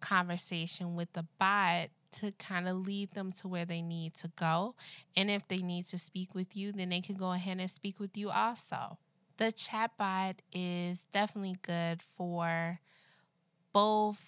conversation 0.00 0.94
with 0.94 1.12
the 1.14 1.24
bot 1.38 1.88
to 2.12 2.32
kind 2.32 2.68
of 2.68 2.76
lead 2.76 3.10
them 3.12 3.32
to 3.32 3.48
where 3.48 3.64
they 3.64 3.82
need 3.82 4.14
to 4.14 4.30
go. 4.36 4.74
And 5.16 5.30
if 5.30 5.46
they 5.48 5.58
need 5.58 5.86
to 5.88 5.98
speak 5.98 6.34
with 6.34 6.56
you, 6.56 6.72
then 6.72 6.90
they 6.90 7.00
can 7.00 7.16
go 7.16 7.32
ahead 7.32 7.58
and 7.58 7.70
speak 7.70 8.00
with 8.00 8.16
you 8.16 8.30
also. 8.30 8.98
The 9.38 9.46
chatbot 9.46 10.36
is 10.52 11.06
definitely 11.12 11.56
good 11.62 12.02
for 12.16 12.80
both 13.76 14.18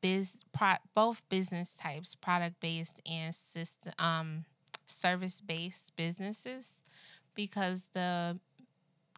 biz 0.00 0.36
pro, 0.52 0.74
both 0.92 1.22
business 1.28 1.76
types, 1.76 2.16
product 2.16 2.58
based 2.58 2.98
and 3.06 3.32
system 3.32 3.92
um, 4.00 4.44
service 4.86 5.40
based 5.40 5.92
businesses, 5.94 6.66
because 7.36 7.84
the 7.94 8.36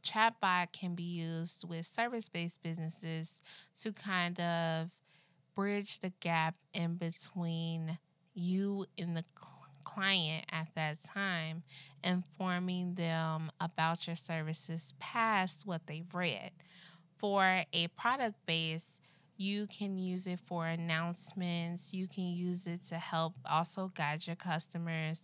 chatbot 0.06 0.72
can 0.72 0.94
be 0.94 1.02
used 1.02 1.66
with 1.66 1.86
service 1.86 2.28
based 2.28 2.62
businesses 2.62 3.40
to 3.80 3.90
kind 3.90 4.38
of 4.38 4.90
bridge 5.54 6.00
the 6.00 6.12
gap 6.20 6.54
in 6.74 6.96
between 6.96 7.98
you 8.34 8.84
and 8.98 9.16
the 9.16 9.24
client 9.84 10.44
at 10.52 10.68
that 10.74 11.02
time, 11.02 11.62
informing 12.04 12.94
them 12.94 13.50
about 13.58 14.06
your 14.06 14.16
services 14.16 14.92
past 14.98 15.62
what 15.64 15.86
they've 15.86 16.14
read. 16.14 16.50
For 17.16 17.64
a 17.72 17.86
product 17.96 18.36
base, 18.44 19.00
you 19.38 19.66
can 19.66 19.96
use 19.96 20.26
it 20.26 20.40
for 20.46 20.66
announcements. 20.66 21.94
You 21.94 22.08
can 22.08 22.24
use 22.24 22.66
it 22.66 22.84
to 22.88 22.96
help 22.96 23.34
also 23.48 23.92
guide 23.94 24.26
your 24.26 24.36
customers 24.36 25.22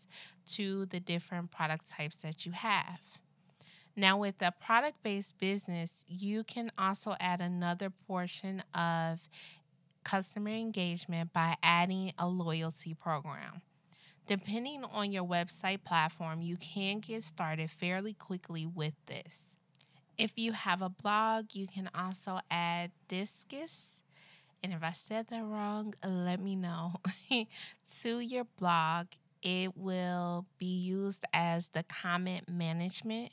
to 0.53 0.87
the 0.87 1.01
different 1.01 1.51
product 1.51 1.89
types 1.89 2.17
that 2.17 2.47
you 2.47 2.53
have. 2.53 3.01
Now, 3.97 4.19
with 4.19 4.37
a 4.41 4.53
product 4.53 5.03
based 5.03 5.39
business, 5.39 6.05
you 6.09 6.45
can 6.45 6.71
also 6.79 7.17
add 7.21 7.41
another 7.41 7.91
portion 7.91 8.63
of 8.75 9.21
customer 10.05 10.51
engagement 10.51 11.33
by 11.33 11.57
adding 11.63 12.13
a 12.19 12.29
loyalty 12.29 12.95
program. 12.95 13.63
Depending 14.27 14.85
on 14.85 15.13
your 15.13 15.25
website 15.25 15.85
platform, 15.85 16.41
you 16.41 16.57
can 16.57 17.01
get 17.01 17.23
started 17.23 17.71
fairly 17.71 18.15
quickly 18.15 18.65
with 18.65 18.95
this. 19.07 19.57
If 20.17 20.33
you 20.37 20.53
have 20.53 20.81
a 20.81 20.89
blog, 20.89 21.47
you 21.53 21.67
can 21.67 21.91
also 21.95 22.41
add 22.51 22.93
Disqus. 23.09 24.01
And 24.65 24.73
if 24.73 24.83
I 24.83 24.93
said 24.93 25.27
that 25.29 25.45
wrong, 25.45 25.93
let 26.03 26.41
me 26.41 26.57
know. 26.57 26.95
to 28.01 28.19
your 28.19 28.45
blog, 28.59 29.09
it 29.43 29.77
will 29.77 30.47
be 30.57 30.79
used 30.79 31.23
as 31.35 31.69
the 31.69 31.83
comment 31.83 32.49
management 32.49 33.33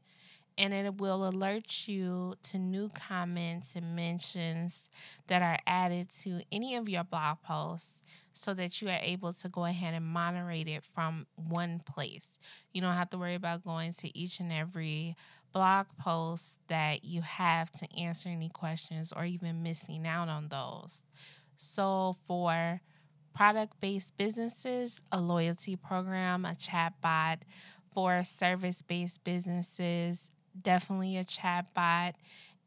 and 0.57 0.73
it 0.73 0.97
will 0.97 1.25
alert 1.25 1.87
you 1.87 2.33
to 2.43 2.57
new 2.57 2.89
comments 2.89 3.77
and 3.77 3.95
mentions 3.95 4.89
that 5.27 5.41
are 5.41 5.57
added 5.65 6.09
to 6.23 6.41
any 6.51 6.75
of 6.75 6.89
your 6.89 7.05
blog 7.05 7.37
posts 7.41 8.01
so 8.33 8.53
that 8.53 8.81
you 8.81 8.89
are 8.89 8.99
able 9.01 9.31
to 9.31 9.47
go 9.47 9.63
ahead 9.63 9.93
and 9.93 10.05
moderate 10.05 10.67
it 10.67 10.83
from 10.93 11.27
one 11.35 11.79
place. 11.79 12.27
You 12.73 12.81
don't 12.81 12.95
have 12.95 13.09
to 13.11 13.17
worry 13.17 13.35
about 13.35 13.63
going 13.63 13.93
to 13.93 14.17
each 14.17 14.41
and 14.41 14.51
every 14.51 15.15
blog 15.53 15.87
posts 15.99 16.55
that 16.67 17.03
you 17.03 17.21
have 17.21 17.71
to 17.71 17.87
answer 17.97 18.29
any 18.29 18.49
questions 18.49 19.13
or 19.15 19.25
even 19.25 19.63
missing 19.63 20.07
out 20.07 20.29
on 20.29 20.47
those. 20.49 20.99
So, 21.57 22.17
for 22.27 22.81
product 23.33 23.79
based 23.79 24.17
businesses, 24.17 25.01
a 25.11 25.19
loyalty 25.19 25.75
program, 25.75 26.45
a 26.45 26.55
chat 26.55 26.93
bot. 27.01 27.39
For 27.93 28.23
service 28.23 28.81
based 28.81 29.23
businesses, 29.25 30.31
definitely 30.59 31.17
a 31.17 31.25
chat 31.25 31.73
bot. 31.73 32.15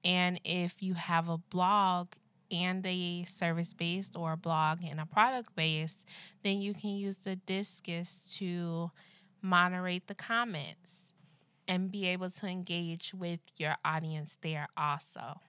And 0.05 0.39
if 0.45 0.83
you 0.83 0.93
have 0.95 1.31
a 1.31 1.39
blog 1.39 2.09
and 2.51 2.85
a 2.87 3.25
service 3.25 3.73
based 3.73 4.17
or 4.17 4.33
a 4.33 4.37
blog 4.37 4.81
and 4.85 5.01
a 5.01 5.07
product 5.07 5.57
based, 5.57 6.05
then 6.43 6.61
you 6.61 6.75
can 6.75 6.91
use 6.91 7.17
the 7.17 7.37
Disqus 7.47 8.37
to 8.37 8.91
moderate 9.41 10.09
the 10.09 10.15
comments 10.15 11.14
and 11.67 11.91
be 11.91 12.07
able 12.07 12.31
to 12.31 12.47
engage 12.47 13.13
with 13.15 13.41
your 13.57 13.77
audience 13.85 14.39
there 14.43 14.69
also. 14.77 15.41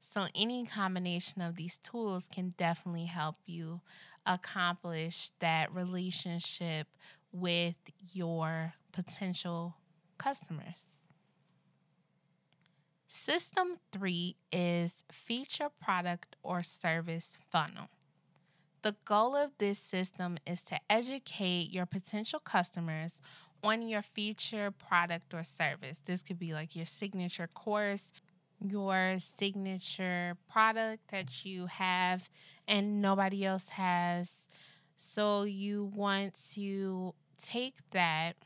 So, 0.00 0.26
any 0.34 0.66
combination 0.66 1.40
of 1.40 1.56
these 1.56 1.78
tools 1.78 2.28
can 2.32 2.54
definitely 2.58 3.06
help 3.06 3.36
you 3.46 3.80
accomplish 4.26 5.30
that 5.40 5.74
relationship 5.74 6.88
with 7.32 7.76
your 8.12 8.74
potential 8.92 9.76
customers. 10.18 10.84
System 13.08 13.78
three 13.92 14.36
is 14.52 15.04
feature 15.10 15.68
product 15.80 16.36
or 16.42 16.62
service 16.62 17.38
funnel. 17.50 17.88
The 18.82 18.96
goal 19.06 19.34
of 19.34 19.52
this 19.56 19.78
system 19.78 20.36
is 20.46 20.62
to 20.64 20.78
educate 20.90 21.70
your 21.70 21.86
potential 21.86 22.38
customers 22.38 23.22
on 23.64 23.82
your 23.82 24.02
feature 24.02 24.70
product 24.70 25.34
or 25.34 25.42
service. 25.42 26.00
This 26.04 26.22
could 26.22 26.38
be 26.38 26.52
like 26.52 26.76
your 26.76 26.86
signature 26.86 27.48
course, 27.48 28.12
your 28.60 29.16
signature 29.18 30.36
product 30.50 31.10
that 31.10 31.44
you 31.44 31.66
have 31.66 32.28
and 32.68 33.00
nobody 33.02 33.44
else 33.44 33.70
has. 33.70 34.48
So 34.98 35.42
you 35.42 35.90
want 35.94 36.34
to 36.52 37.14
take 37.42 37.74
that 37.92 38.36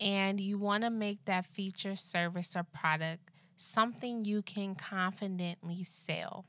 and 0.00 0.40
you 0.40 0.58
want 0.58 0.82
to 0.82 0.90
make 0.90 1.24
that 1.26 1.46
feature, 1.46 1.96
service, 1.96 2.56
or 2.56 2.64
product 2.64 3.30
something 3.56 4.24
you 4.24 4.42
can 4.42 4.74
confidently 4.74 5.84
sell. 5.84 6.44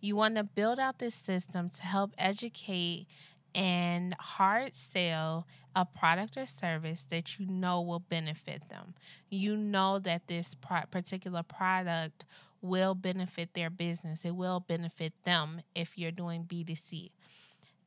You 0.00 0.16
want 0.16 0.36
to 0.36 0.44
build 0.44 0.78
out 0.78 0.98
this 0.98 1.14
system 1.14 1.70
to 1.70 1.82
help 1.82 2.12
educate 2.18 3.06
and 3.54 4.14
hard 4.18 4.74
sell 4.74 5.46
a 5.76 5.84
product 5.84 6.36
or 6.36 6.46
service 6.46 7.04
that 7.10 7.38
you 7.38 7.46
know 7.46 7.80
will 7.80 8.00
benefit 8.00 8.68
them. 8.68 8.94
You 9.30 9.56
know 9.56 9.98
that 10.00 10.26
this 10.26 10.54
particular 10.90 11.42
product 11.42 12.24
will 12.60 12.94
benefit 12.94 13.52
their 13.54 13.70
business, 13.70 14.24
it 14.24 14.34
will 14.34 14.60
benefit 14.60 15.12
them 15.24 15.60
if 15.74 15.98
you're 15.98 16.10
doing 16.10 16.44
B2C. 16.44 17.10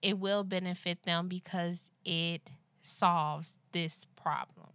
It 0.01 0.19
will 0.19 0.43
benefit 0.43 1.03
them 1.03 1.27
because 1.27 1.89
it 2.05 2.51
solves 2.81 3.55
this 3.71 4.05
problem. 4.15 4.69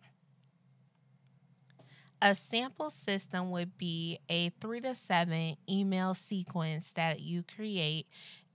A 2.20 2.35
sample 2.35 2.90
system 2.90 3.50
would 3.50 3.78
be 3.78 4.18
a 4.28 4.50
three 4.61 4.81
to 4.81 4.94
seven 4.94 5.57
email 5.68 6.14
sequence 6.14 6.92
that 6.92 7.20
you 7.20 7.42
create 7.42 8.07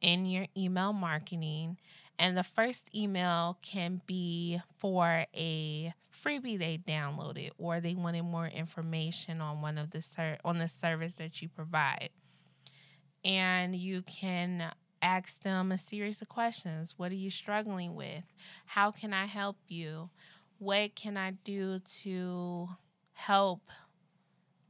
in 0.01 0.25
your 0.25 0.47
email 0.55 0.93
marketing 0.93 1.77
and 2.19 2.37
the 2.37 2.43
first 2.43 2.83
email 2.95 3.57
can 3.61 4.01
be 4.07 4.59
for 4.77 5.25
a 5.35 5.93
freebie 6.25 6.57
they 6.57 6.79
downloaded 6.87 7.51
or 7.57 7.79
they 7.79 7.93
wanted 7.93 8.23
more 8.23 8.47
information 8.47 9.39
on 9.39 9.61
one 9.61 9.77
of 9.77 9.91
the 9.91 10.01
ser- 10.01 10.39
on 10.43 10.57
the 10.57 10.67
service 10.67 11.15
that 11.15 11.41
you 11.41 11.49
provide. 11.49 12.09
And 13.23 13.75
you 13.75 14.01
can 14.01 14.71
ask 15.01 15.41
them 15.41 15.71
a 15.71 15.77
series 15.77 16.21
of 16.21 16.29
questions. 16.29 16.95
What 16.97 17.11
are 17.11 17.15
you 17.15 17.29
struggling 17.29 17.95
with? 17.95 18.23
How 18.65 18.91
can 18.91 19.13
I 19.13 19.25
help 19.25 19.57
you? 19.67 20.09
What 20.59 20.95
can 20.95 21.17
I 21.17 21.31
do 21.31 21.77
to 22.01 22.69
help 23.13 23.61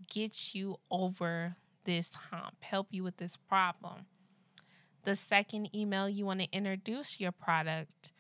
get 0.10 0.54
you 0.54 0.78
over 0.92 1.56
this 1.86 2.14
hump, 2.14 2.56
help 2.60 2.88
you 2.92 3.04
with 3.04 3.18
this 3.18 3.38
problem? 3.38 4.06
The 5.04 5.16
second 5.16 5.76
email, 5.76 6.10
you 6.10 6.26
want 6.26 6.42
to 6.42 6.52
introduce 6.52 7.20
your 7.20 7.32
product 7.32 8.12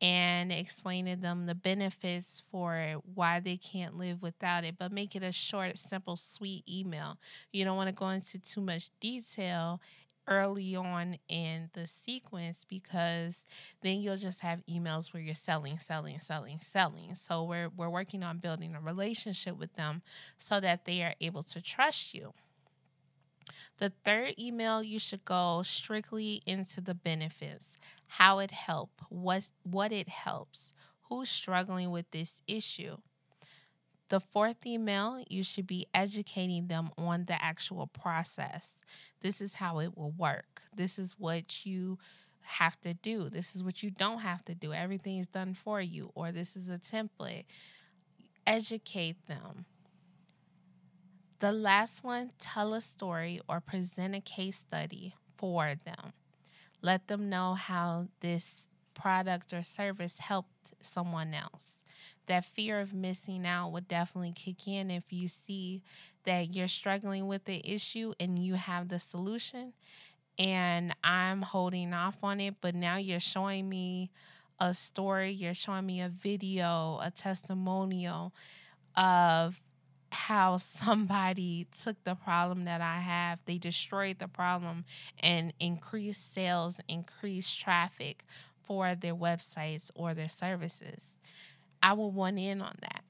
and 0.00 0.52
explain 0.52 1.06
to 1.06 1.16
them 1.16 1.46
the 1.46 1.54
benefits 1.54 2.42
for 2.50 2.76
it, 2.76 2.98
why 3.14 3.40
they 3.40 3.56
can't 3.56 3.96
live 3.96 4.22
without 4.22 4.64
it, 4.64 4.76
but 4.78 4.92
make 4.92 5.16
it 5.16 5.22
a 5.22 5.32
short, 5.32 5.76
simple, 5.78 6.16
sweet 6.16 6.64
email. 6.68 7.18
You 7.52 7.64
don't 7.64 7.76
want 7.76 7.88
to 7.88 7.94
go 7.94 8.08
into 8.10 8.38
too 8.38 8.60
much 8.60 8.90
detail 9.00 9.80
early 10.28 10.76
on 10.76 11.18
in 11.28 11.70
the 11.72 11.86
sequence 11.86 12.64
because 12.68 13.46
then 13.82 14.00
you'll 14.00 14.16
just 14.16 14.40
have 14.40 14.60
emails 14.66 15.12
where 15.12 15.22
you're 15.22 15.34
selling, 15.34 15.78
selling, 15.78 16.20
selling, 16.20 16.60
selling. 16.60 17.14
So 17.14 17.44
we're 17.44 17.70
we're 17.70 17.88
working 17.88 18.22
on 18.22 18.38
building 18.38 18.74
a 18.74 18.80
relationship 18.80 19.56
with 19.58 19.72
them 19.74 20.02
so 20.36 20.60
that 20.60 20.84
they 20.84 21.02
are 21.02 21.14
able 21.20 21.42
to 21.44 21.62
trust 21.62 22.14
you. 22.14 22.34
The 23.78 23.92
third 24.04 24.34
email, 24.38 24.82
you 24.82 24.98
should 24.98 25.24
go 25.24 25.62
strictly 25.62 26.42
into 26.46 26.80
the 26.80 26.94
benefits, 26.94 27.78
how 28.06 28.38
it 28.38 28.50
help, 28.50 28.90
what 29.08 29.50
what 29.62 29.92
it 29.92 30.08
helps, 30.08 30.74
who's 31.08 31.28
struggling 31.28 31.90
with 31.90 32.10
this 32.10 32.42
issue. 32.46 32.98
The 34.08 34.20
fourth 34.20 34.64
email, 34.66 35.22
you 35.28 35.42
should 35.42 35.66
be 35.66 35.86
educating 35.92 36.68
them 36.68 36.90
on 36.96 37.26
the 37.26 37.42
actual 37.42 37.86
process. 37.86 38.76
This 39.20 39.40
is 39.40 39.54
how 39.54 39.80
it 39.80 39.96
will 39.96 40.12
work. 40.12 40.62
This 40.74 40.98
is 40.98 41.14
what 41.18 41.66
you 41.66 41.98
have 42.40 42.80
to 42.80 42.94
do. 42.94 43.28
This 43.28 43.54
is 43.54 43.62
what 43.62 43.82
you 43.82 43.90
don't 43.90 44.20
have 44.20 44.42
to 44.46 44.54
do. 44.54 44.72
Everything 44.72 45.18
is 45.18 45.26
done 45.26 45.52
for 45.54 45.82
you, 45.82 46.10
or 46.14 46.32
this 46.32 46.56
is 46.56 46.70
a 46.70 46.78
template. 46.78 47.44
Educate 48.46 49.26
them. 49.26 49.66
The 51.40 51.52
last 51.52 52.02
one, 52.02 52.32
tell 52.40 52.74
a 52.74 52.80
story 52.80 53.40
or 53.48 53.60
present 53.60 54.14
a 54.14 54.20
case 54.20 54.56
study 54.56 55.14
for 55.36 55.74
them. 55.84 56.12
Let 56.82 57.06
them 57.06 57.28
know 57.28 57.54
how 57.54 58.08
this 58.20 58.68
product 58.92 59.52
or 59.52 59.62
service 59.62 60.18
helped 60.18 60.74
someone 60.80 61.34
else. 61.34 61.84
That 62.26 62.44
fear 62.44 62.80
of 62.80 62.92
missing 62.92 63.46
out 63.46 63.70
would 63.70 63.86
definitely 63.86 64.32
kick 64.32 64.66
in 64.66 64.90
if 64.90 65.04
you 65.12 65.28
see 65.28 65.82
that 66.24 66.54
you're 66.54 66.66
struggling 66.68 67.28
with 67.28 67.44
the 67.44 67.62
issue 67.64 68.14
and 68.18 68.38
you 68.38 68.54
have 68.54 68.88
the 68.88 68.98
solution. 68.98 69.74
And 70.38 70.94
I'm 71.04 71.42
holding 71.42 71.94
off 71.94 72.16
on 72.22 72.40
it, 72.40 72.56
but 72.60 72.74
now 72.74 72.96
you're 72.96 73.20
showing 73.20 73.68
me 73.68 74.10
a 74.58 74.74
story, 74.74 75.30
you're 75.30 75.54
showing 75.54 75.86
me 75.86 76.00
a 76.00 76.08
video, 76.08 76.98
a 77.00 77.12
testimonial 77.12 78.32
of 78.96 79.56
how 80.10 80.56
somebody 80.56 81.66
took 81.82 82.02
the 82.04 82.14
problem 82.14 82.64
that 82.64 82.80
I 82.80 83.00
have, 83.00 83.44
they 83.44 83.58
destroyed 83.58 84.18
the 84.18 84.28
problem 84.28 84.84
and 85.20 85.52
increased 85.60 86.32
sales, 86.32 86.80
increased 86.88 87.58
traffic 87.60 88.24
for 88.62 88.94
their 88.94 89.14
websites 89.14 89.90
or 89.94 90.14
their 90.14 90.28
services. 90.28 91.16
I 91.82 91.92
will 91.92 92.10
want 92.10 92.38
in 92.38 92.60
on 92.60 92.76
that. 92.80 93.02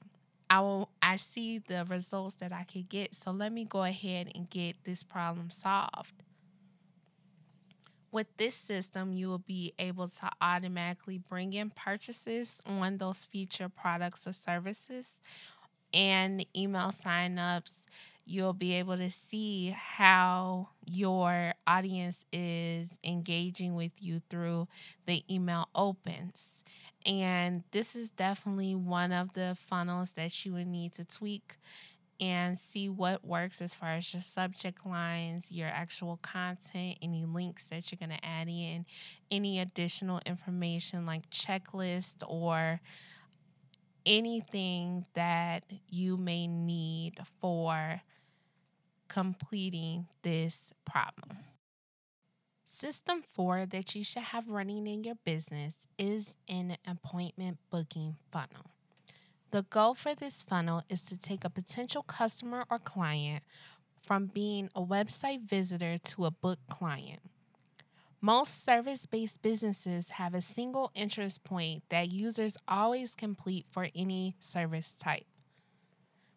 I 0.49 0.61
will 0.61 0.89
I 1.01 1.17
see 1.17 1.59
the 1.59 1.85
results 1.85 2.35
that 2.35 2.51
I 2.51 2.63
could 2.63 2.89
get. 2.89 3.13
So 3.13 3.31
let 3.31 3.51
me 3.51 3.65
go 3.65 3.83
ahead 3.83 4.31
and 4.33 4.49
get 4.49 4.83
this 4.83 5.03
problem 5.03 5.51
solved. 5.51 6.23
With 8.11 8.25
this 8.37 8.55
system, 8.55 9.13
you 9.13 9.27
will 9.27 9.37
be 9.37 9.73
able 9.77 10.07
to 10.07 10.29
automatically 10.41 11.19
bring 11.19 11.53
in 11.53 11.69
purchases 11.69 12.59
on 12.65 12.97
those 12.97 13.23
feature 13.23 13.69
products 13.69 14.25
or 14.25 14.33
services 14.33 15.19
and 15.93 16.39
the 16.39 16.47
email 16.55 16.89
signups, 16.89 17.81
you'll 18.25 18.53
be 18.53 18.73
able 18.73 18.97
to 18.97 19.09
see 19.09 19.75
how 19.77 20.69
your 20.85 21.53
audience 21.65 22.25
is 22.31 22.99
engaging 23.03 23.75
with 23.75 23.91
you 23.99 24.21
through 24.29 24.67
the 25.07 25.23
email 25.29 25.67
opens. 25.73 26.63
And 27.05 27.63
this 27.71 27.95
is 27.95 28.09
definitely 28.09 28.75
one 28.75 29.11
of 29.11 29.33
the 29.33 29.57
funnels 29.67 30.11
that 30.11 30.45
you 30.45 30.53
would 30.53 30.67
need 30.67 30.93
to 30.93 31.05
tweak 31.05 31.57
and 32.21 32.59
see 32.59 32.89
what 32.89 33.25
works 33.25 33.61
as 33.61 33.73
far 33.73 33.93
as 33.93 34.13
your 34.13 34.21
subject 34.21 34.85
lines, 34.85 35.51
your 35.51 35.69
actual 35.69 36.19
content, 36.21 36.97
any 37.01 37.25
links 37.25 37.69
that 37.69 37.91
you're 37.91 37.97
going 37.97 38.17
to 38.17 38.25
add 38.25 38.49
in, 38.49 38.85
any 39.31 39.59
additional 39.59 40.19
information 40.25 41.05
like 41.05 41.29
checklist 41.29 42.15
or 42.27 42.81
anything 44.05 45.05
that 45.13 45.65
you 45.89 46.17
may 46.17 46.47
need 46.47 47.19
for 47.39 48.01
completing 49.07 50.07
this 50.23 50.73
problem. 50.85 51.39
System 52.63 53.23
four 53.33 53.65
that 53.65 53.95
you 53.95 54.03
should 54.03 54.23
have 54.23 54.47
running 54.47 54.85
in 54.85 55.03
your 55.03 55.15
business 55.25 55.87
is 55.97 56.37
an 56.47 56.77
appointment 56.87 57.57
booking 57.71 58.15
funnel. 58.31 58.71
The 59.51 59.63
goal 59.63 59.95
for 59.95 60.13
this 60.13 60.43
funnel 60.43 60.83
is 60.87 61.01
to 61.03 61.17
take 61.17 61.43
a 61.43 61.49
potential 61.49 62.03
customer 62.03 62.65
or 62.69 62.77
client 62.77 63.43
from 64.01 64.27
being 64.27 64.69
a 64.75 64.81
website 64.81 65.41
visitor 65.41 65.97
to 65.97 66.25
a 66.25 66.31
book 66.31 66.59
client. 66.69 67.21
Most 68.21 68.65
service 68.65 69.05
based 69.05 69.41
businesses 69.41 70.09
have 70.11 70.33
a 70.33 70.41
single 70.41 70.91
interest 70.93 71.45
point 71.45 71.83
that 71.87 72.09
users 72.09 72.57
always 72.67 73.15
complete 73.15 73.65
for 73.71 73.87
any 73.95 74.35
service 74.41 74.93
type. 74.93 75.25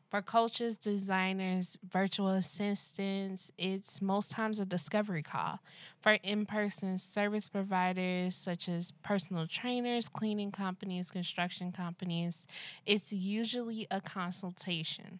For 0.09 0.23
coaches, 0.23 0.77
designers, 0.77 1.77
virtual 1.89 2.29
assistants, 2.29 3.51
it's 3.59 4.01
most 4.01 4.31
times 4.31 4.61
a 4.61 4.65
discovery 4.65 5.23
call. 5.23 5.59
For 6.03 6.13
in 6.23 6.47
person 6.47 6.99
service 6.99 7.49
providers, 7.49 8.37
such 8.37 8.69
as 8.69 8.93
personal 9.03 9.49
trainers, 9.49 10.09
cleaning 10.09 10.53
companies, 10.53 11.11
construction 11.11 11.73
companies, 11.73 12.47
it's 12.87 13.13
usually 13.13 13.89
a 13.91 14.01
consultation. 14.01 15.19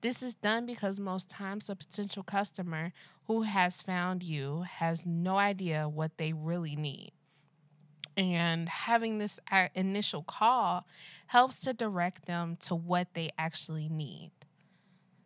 This 0.00 0.22
is 0.22 0.34
done 0.34 0.64
because 0.64 0.98
most 0.98 1.28
times 1.28 1.68
a 1.68 1.76
potential 1.76 2.22
customer 2.22 2.92
who 3.26 3.42
has 3.42 3.82
found 3.82 4.22
you 4.22 4.62
has 4.62 5.04
no 5.04 5.36
idea 5.36 5.88
what 5.88 6.16
they 6.16 6.32
really 6.32 6.74
need. 6.74 7.12
And 8.16 8.68
having 8.68 9.18
this 9.18 9.38
uh, 9.50 9.68
initial 9.74 10.22
call 10.22 10.86
helps 11.26 11.58
to 11.60 11.74
direct 11.74 12.26
them 12.26 12.56
to 12.62 12.74
what 12.74 13.08
they 13.14 13.30
actually 13.38 13.88
need. 13.88 14.32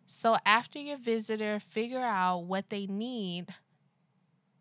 So, 0.06 0.36
after 0.44 0.78
your 0.78 0.98
visitor 0.98 1.58
figure 1.60 2.04
out 2.04 2.40
what 2.40 2.68
they 2.68 2.86
need 2.86 3.54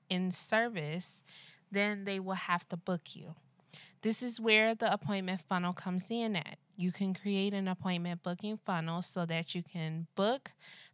in 0.09 0.31
service, 0.31 1.21
then 1.71 2.05
they 2.05 2.19
will 2.19 2.33
have 2.33 2.67
to 2.69 2.77
book 2.77 3.15
you. 3.15 3.35
This 4.01 4.23
is 4.23 4.39
where 4.39 4.73
the 4.73 4.91
appointment 4.91 5.41
funnel 5.47 5.73
comes 5.73 6.09
in 6.09 6.35
at. 6.35 6.57
You 6.75 6.91
can 6.91 7.13
create 7.13 7.53
an 7.53 7.67
appointment 7.67 8.23
booking 8.23 8.57
funnel 8.57 9.01
so 9.01 9.25
that 9.25 9.53
you 9.53 9.63
can 9.63 10.07
book, 10.15 10.51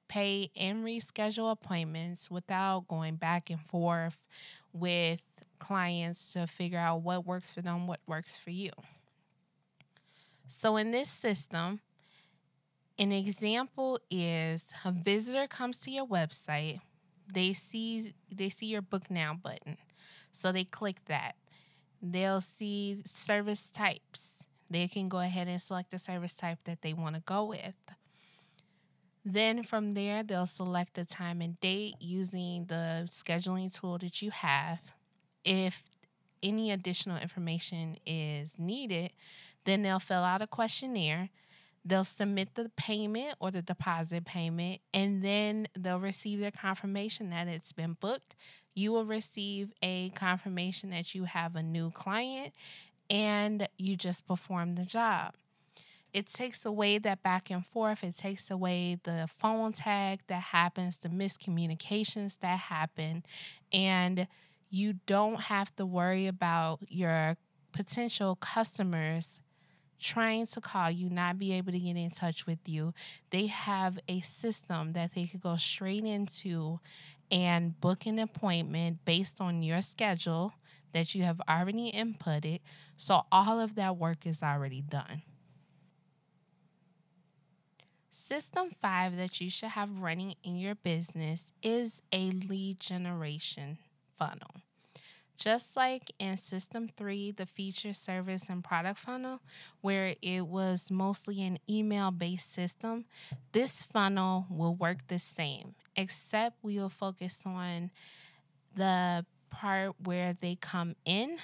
pay, 0.08 0.52
and 0.56 0.84
reschedule 0.84 1.52
appointments 1.52 2.30
without 2.30 2.88
going 2.88 3.16
back 3.16 3.50
and 3.50 3.62
forth 3.62 4.18
with 4.74 5.22
clients 5.60 6.34
to 6.34 6.48
figure 6.48 6.80
out 6.80 7.02
what 7.02 7.26
works 7.26 7.54
for 7.54 7.62
them, 7.62 7.88
what 7.88 8.00
works 8.08 8.38
for 8.38 8.52
you. 8.52 8.72
So, 10.48 10.78
in 10.78 10.92
this 10.92 11.10
system, 11.10 11.80
an 12.98 13.12
example 13.12 14.00
is 14.10 14.66
a 14.84 14.92
visitor 14.92 15.48
comes 15.48 15.78
to 15.80 15.92
your 15.92 16.06
website, 16.06 16.82
they 17.34 17.54
see 17.54 18.14
they 18.32 18.50
see 18.50 18.66
your 18.66 18.82
book 18.82 19.10
now 19.10 19.34
button. 19.34 19.78
So 20.32 20.52
they 20.52 20.64
click 20.64 20.98
that. 21.06 21.36
They'll 22.02 22.42
see 22.42 23.02
service 23.06 23.70
types. 23.70 24.39
They 24.70 24.88
can 24.88 25.10
go 25.10 25.20
ahead 25.20 25.48
and 25.48 25.62
select 25.62 25.92
the 25.92 26.00
service 26.00 26.36
type 26.36 26.60
that 26.66 26.82
they 26.82 26.94
want 26.94 27.16
to 27.16 27.22
go 27.26 27.46
with. 27.46 27.74
Then 29.26 29.64
from 29.64 29.94
there, 29.94 30.24
they'll 30.24 30.46
select 30.46 30.94
the 30.94 31.06
time 31.06 31.42
and 31.42 31.60
date 31.60 31.96
using 32.00 32.66
the 32.66 33.04
scheduling 33.08 33.74
tool 33.74 33.98
that 33.98 34.22
you 34.22 34.32
have. 34.32 34.80
If 35.44 35.84
any 36.42 36.72
additional 36.72 37.18
information 37.18 37.98
is 38.06 38.58
needed, 38.58 39.12
then 39.66 39.82
they'll 39.82 40.00
fill 40.00 40.24
out 40.24 40.42
a 40.42 40.48
questionnaire. 40.48 41.30
They'll 41.86 42.04
submit 42.04 42.56
the 42.56 42.70
payment 42.76 43.36
or 43.40 43.52
the 43.52 43.62
deposit 43.62 44.26
payment, 44.26 44.82
and 44.94 45.24
then 45.24 45.68
they'll 45.78 46.00
receive 46.00 46.40
their 46.40 46.52
confirmation 46.52 47.30
that 47.30 47.48
it's 47.48 47.72
been 47.72 47.98
booked. 48.00 48.36
You 48.76 48.92
will 48.92 49.06
receive 49.06 49.74
a 49.82 50.10
confirmation 50.12 50.92
that 50.92 51.16
you 51.16 51.26
have 51.26 51.56
a 51.56 51.64
new 51.64 51.92
client 51.92 52.54
and 53.10 53.68
you 53.78 53.96
just 53.96 54.26
perform 54.28 54.76
the 54.76 54.86
job. 54.86 55.34
It 56.12 56.26
takes 56.28 56.66
away 56.66 56.98
that 56.98 57.22
back 57.22 57.52
and 57.52 57.66
forth. 57.66 58.04
It 58.04 58.18
takes 58.18 58.50
away 58.50 58.98
the 59.04 59.30
phone 59.38 59.74
tag 59.74 60.22
that 60.28 60.42
happens, 60.42 60.98
the 60.98 61.10
miscommunications 61.10 62.40
that 62.40 62.60
happen, 62.60 63.24
and 63.72 64.28
you 64.72 64.94
don't 65.06 65.42
have 65.42 65.76
to 65.76 65.86
worry 65.86 66.28
about 66.28 66.80
your 66.88 67.38
potential 67.72 68.36
customers 68.36 69.42
trying 70.00 70.46
to 70.48 70.62
call 70.62 70.90
you, 70.90 71.10
not 71.10 71.38
be 71.38 71.54
able 71.54 71.72
to 71.72 71.80
get 71.80 71.96
in 71.96 72.10
touch 72.10 72.48
with 72.48 72.60
you. 72.68 72.94
They 73.32 73.48
have 73.48 74.00
a 74.08 74.22
system 74.22 74.94
that 74.94 75.14
they 75.14 75.26
could 75.26 75.42
go 75.42 75.58
straight 75.58 76.06
into 76.06 76.80
and 77.30 77.80
book 77.80 78.06
an 78.06 78.18
appointment 78.18 79.06
based 79.06 79.42
on 79.42 79.62
your 79.62 79.82
schedule 79.82 80.54
that 80.94 81.16
you 81.16 81.24
have 81.24 81.42
already 81.48 81.92
inputted. 81.92 82.60
So 82.98 83.24
all 83.32 83.60
of 83.60 83.76
that 83.76 83.98
work 83.98 84.26
is 84.26 84.44
already 84.44 84.82
done. 84.82 85.24
System 88.10 88.72
five 88.82 89.18
that 89.18 89.40
you 89.42 89.50
should 89.50 89.70
have 89.70 90.00
running 90.00 90.36
in 90.44 90.58
your 90.58 90.76
business 90.76 91.54
is 91.64 92.02
a 92.12 92.30
lead 92.32 92.80
generation 92.80 93.78
funnel. 94.18 94.62
Just 95.40 95.78
like 95.78 96.12
in 96.20 96.36
System 96.36 96.90
3, 96.98 97.32
the 97.32 97.46
feature, 97.46 97.94
service, 97.94 98.50
and 98.50 98.62
product 98.62 99.00
funnel, 99.00 99.40
where 99.80 100.16
it 100.22 100.42
was 100.42 100.92
mostly 100.92 101.42
an 101.42 101.60
email 101.70 102.12
based 102.12 102.54
system, 102.54 103.06
this 103.54 103.84
funnel 103.84 104.48
will 104.50 104.76
work 104.76 105.08
the 105.08 105.18
same, 105.18 105.76
except 105.96 106.58
we 106.62 106.78
will 106.78 106.90
focus 106.90 107.44
on 107.46 107.90
the 108.76 109.26
part 109.50 109.96
where 110.04 110.36
they 110.40 110.56
come 110.56 110.96
in. 111.06 111.38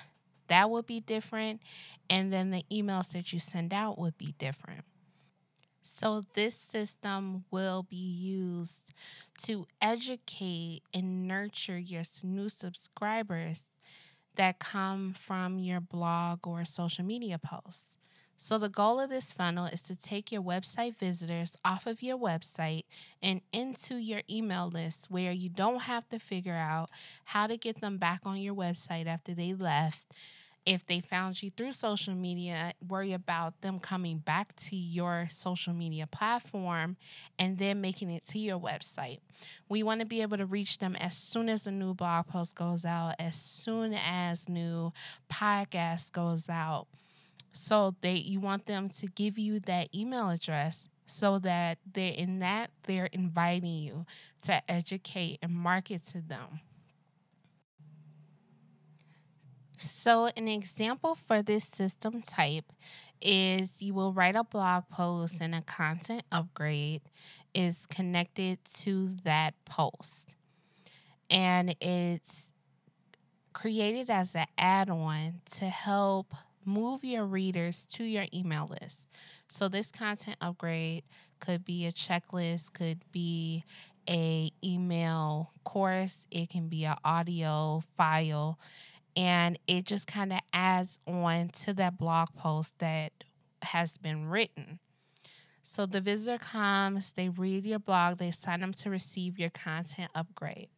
That 0.48 0.70
would 0.70 0.86
be 0.86 1.00
different. 1.00 1.62
And 2.10 2.32
then 2.32 2.52
the 2.52 2.64
emails 2.72 3.12
that 3.14 3.34
you 3.34 3.40
send 3.40 3.74
out 3.74 3.98
would 3.98 4.18
be 4.18 4.36
different. 4.38 4.86
So, 5.88 6.24
this 6.34 6.56
system 6.56 7.46
will 7.52 7.84
be 7.84 7.96
used 7.96 8.92
to 9.44 9.68
educate 9.80 10.82
and 10.92 11.28
nurture 11.28 11.78
your 11.78 12.02
new 12.24 12.50
subscribers 12.50 13.62
that 14.36 14.58
come 14.58 15.14
from 15.14 15.60
your 15.60 15.80
blog 15.80 16.48
or 16.48 16.66
social 16.66 17.06
media 17.06 17.38
posts. 17.38 17.86
So, 18.38 18.58
the 18.58 18.70
goal 18.70 19.00
of 19.00 19.10
this 19.10 19.32
funnel 19.32 19.66
is 19.66 19.82
to 19.84 19.96
take 19.96 20.32
your 20.32 20.42
website 20.42 20.98
visitors 20.98 21.54
off 21.64 21.88
of 21.88 22.04
your 22.04 22.18
website 22.18 22.84
and 23.22 23.42
into 23.54 23.96
your 23.96 24.22
email 24.30 24.70
list 24.70 25.10
where 25.10 25.32
you 25.32 25.50
don't 25.50 25.82
have 25.82 26.08
to 26.10 26.20
figure 26.20 26.56
out 26.56 26.90
how 27.24 27.48
to 27.48 27.58
get 27.58 27.80
them 27.82 27.98
back 27.98 28.22
on 28.26 28.38
your 28.38 28.54
website 28.54 29.08
after 29.08 29.34
they 29.34 29.54
left 29.54 30.08
if 30.66 30.86
they 30.86 31.00
found 31.00 31.44
you 31.44 31.52
through 31.52 31.72
social 31.72 32.16
media, 32.16 32.74
worry 32.88 33.14
about 33.14 33.62
them 33.62 33.80
coming 33.80 34.18
back 34.18 34.56
to 34.56 34.76
your 34.76 35.28
social 35.30 35.74
media 35.74 36.08
platform 36.08 36.98
and 37.38 37.60
then 37.60 37.82
making 37.82 38.10
it 38.10 38.26
to 38.26 38.40
your 38.40 38.60
website. 38.60 39.20
We 39.70 39.84
want 39.84 40.00
to 40.00 40.06
be 40.06 40.22
able 40.24 40.38
to 40.38 40.46
reach 40.46 40.80
them 40.80 40.96
as 40.96 41.16
soon 41.16 41.50
as 41.50 41.68
a 41.68 41.72
new 41.72 41.94
blog 41.94 42.28
post 42.28 42.56
goes 42.56 42.84
out, 42.84 43.14
as 43.20 43.36
soon 43.36 43.94
as 43.94 44.50
new 44.50 44.92
podcast 45.32 46.12
goes 46.12 46.50
out. 46.50 46.88
So 47.56 47.96
they 48.02 48.16
you 48.16 48.42
want 48.42 48.66
them 48.66 48.90
to 48.90 49.08
give 49.08 49.38
you 49.40 49.62
that 49.62 49.96
email 49.96 50.30
address 50.30 50.90
so 51.06 51.40
that 51.40 51.78
they're 51.90 52.12
in 52.12 52.40
that 52.40 52.72
they're 52.84 53.06
inviting 53.06 53.76
you 53.76 54.06
to 54.42 54.62
educate 54.70 55.40
and 55.42 55.54
market 55.54 56.04
to 56.08 56.22
them. 56.22 56.60
So, 59.78 60.28
an 60.36 60.48
example 60.48 61.18
for 61.28 61.42
this 61.42 61.66
system 61.66 62.22
type 62.22 62.72
is 63.22 63.82
you 63.82 63.94
will 63.94 64.12
write 64.12 64.36
a 64.36 64.44
blog 64.44 64.90
post 64.90 65.38
and 65.40 65.56
a 65.56 65.62
content 65.62 66.24
upgrade 66.32 67.02
is 67.54 67.86
connected 67.86 68.60
to 68.80 69.16
that 69.24 69.54
post. 69.64 70.36
And 71.30 71.76
it's 71.80 72.52
created 73.54 74.10
as 74.10 74.36
an 74.36 74.48
add 74.58 74.90
on 74.90 75.42
to 75.52 75.66
help 75.66 76.34
move 76.66 77.04
your 77.04 77.26
readers 77.26 77.86
to 77.94 78.04
your 78.04 78.26
email 78.34 78.70
list. 78.82 79.10
So 79.48 79.68
this 79.68 79.92
content 79.92 80.38
upgrade 80.42 81.04
could 81.40 81.66
be 81.66 81.86
a 81.86 81.92
checklist, 81.92 82.74
could 82.74 83.02
be 83.12 83.64
a 84.08 84.52
email 84.64 85.52
course, 85.64 86.28
it 86.32 86.50
can 86.50 86.68
be 86.68 86.86
an 86.86 86.96
audio 87.04 87.84
file 87.98 88.60
and 89.16 89.58
it 89.68 89.86
just 89.86 90.08
kind 90.08 90.34
of 90.34 90.40
adds 90.54 91.00
on 91.08 91.50
to 91.50 91.74
that 91.74 91.98
blog 91.98 92.30
post 92.36 92.78
that 92.80 93.12
has 93.62 93.98
been 93.98 94.28
written. 94.28 94.80
So 95.62 95.86
the 95.86 96.02
visitor 96.02 96.38
comes, 96.38 97.14
they 97.14 97.30
read 97.30 97.66
your 97.66 97.80
blog, 97.80 98.18
they 98.20 98.32
sign 98.32 98.62
up 98.62 98.76
to 98.78 98.90
receive 98.90 99.40
your 99.40 99.50
content 99.50 100.12
upgrade. 100.14 100.70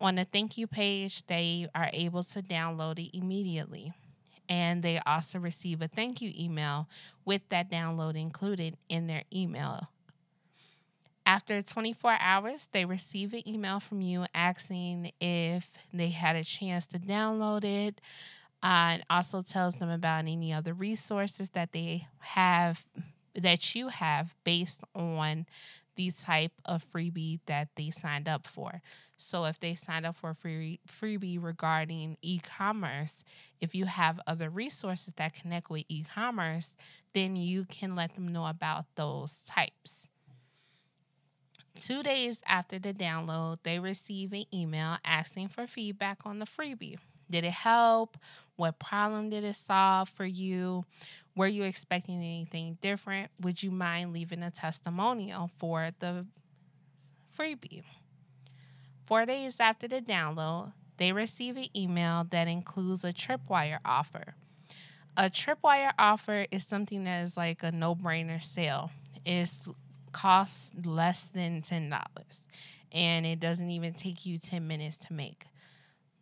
On 0.00 0.16
the 0.16 0.24
thank 0.24 0.58
you 0.58 0.66
page, 0.66 1.26
they 1.26 1.68
are 1.74 1.90
able 1.92 2.22
to 2.24 2.42
download 2.42 2.98
it 2.98 3.16
immediately. 3.16 3.92
And 4.50 4.82
they 4.82 5.00
also 5.06 5.38
receive 5.38 5.80
a 5.80 5.88
thank 5.88 6.20
you 6.20 6.32
email 6.36 6.88
with 7.24 7.42
that 7.48 7.70
download 7.70 8.20
included 8.20 8.76
in 8.88 9.06
their 9.06 9.22
email. 9.32 9.88
After 11.24 11.62
24 11.62 12.16
hours, 12.18 12.68
they 12.72 12.84
receive 12.84 13.32
an 13.32 13.48
email 13.48 13.78
from 13.78 14.02
you 14.02 14.26
asking 14.34 15.12
if 15.20 15.70
they 15.94 16.08
had 16.08 16.34
a 16.34 16.44
chance 16.44 16.86
to 16.88 16.98
download 16.98 17.64
it. 17.64 18.00
Uh, 18.62 18.98
and 18.98 19.04
also 19.08 19.40
tells 19.40 19.76
them 19.76 19.88
about 19.88 20.26
any 20.26 20.52
other 20.52 20.74
resources 20.74 21.48
that 21.50 21.72
they 21.72 22.06
have 22.18 22.84
that 23.34 23.74
you 23.74 23.88
have 23.88 24.34
based 24.44 24.80
on 24.94 25.46
the 26.00 26.10
type 26.10 26.52
of 26.64 26.82
freebie 26.90 27.40
that 27.44 27.68
they 27.76 27.90
signed 27.90 28.26
up 28.26 28.46
for. 28.46 28.80
So 29.18 29.44
if 29.44 29.60
they 29.60 29.74
signed 29.74 30.06
up 30.06 30.16
for 30.16 30.30
a 30.30 30.34
free 30.34 30.80
freebie 30.88 31.42
regarding 31.42 32.16
e-commerce, 32.22 33.22
if 33.60 33.74
you 33.74 33.84
have 33.84 34.18
other 34.26 34.48
resources 34.48 35.12
that 35.18 35.34
connect 35.34 35.68
with 35.68 35.84
e-commerce, 35.88 36.72
then 37.14 37.36
you 37.36 37.66
can 37.66 37.94
let 37.94 38.14
them 38.14 38.28
know 38.28 38.46
about 38.46 38.86
those 38.94 39.42
types. 39.46 40.08
Two 41.74 42.02
days 42.02 42.40
after 42.46 42.78
the 42.78 42.94
download, 42.94 43.58
they 43.62 43.78
receive 43.78 44.32
an 44.32 44.46
email 44.54 44.96
asking 45.04 45.48
for 45.48 45.66
feedback 45.66 46.20
on 46.24 46.38
the 46.38 46.46
freebie. 46.46 46.98
Did 47.30 47.44
it 47.44 47.52
help? 47.52 48.16
What 48.56 48.78
problem 48.78 49.28
did 49.28 49.44
it 49.44 49.54
solve 49.54 50.08
for 50.08 50.24
you? 50.24 50.84
Were 51.36 51.46
you 51.46 51.62
expecting 51.62 52.16
anything 52.16 52.78
different? 52.80 53.30
Would 53.40 53.62
you 53.62 53.70
mind 53.70 54.12
leaving 54.12 54.42
a 54.42 54.50
testimonial 54.50 55.50
for 55.58 55.90
the 55.98 56.26
freebie? 57.38 57.82
Four 59.06 59.26
days 59.26 59.58
after 59.60 59.88
the 59.88 60.00
download, 60.00 60.72
they 60.96 61.12
receive 61.12 61.56
an 61.56 61.66
email 61.74 62.26
that 62.30 62.46
includes 62.46 63.04
a 63.04 63.12
Tripwire 63.12 63.78
offer. 63.84 64.34
A 65.16 65.24
Tripwire 65.24 65.92
offer 65.98 66.46
is 66.50 66.64
something 66.64 67.04
that 67.04 67.22
is 67.22 67.36
like 67.36 67.62
a 67.62 67.72
no 67.72 67.94
brainer 67.94 68.40
sale. 68.40 68.90
It 69.24 69.50
costs 70.12 70.70
less 70.84 71.24
than 71.24 71.62
$10 71.62 72.40
and 72.92 73.24
it 73.24 73.40
doesn't 73.40 73.70
even 73.70 73.94
take 73.94 74.26
you 74.26 74.38
10 74.38 74.66
minutes 74.66 74.96
to 74.96 75.12
make. 75.12 75.46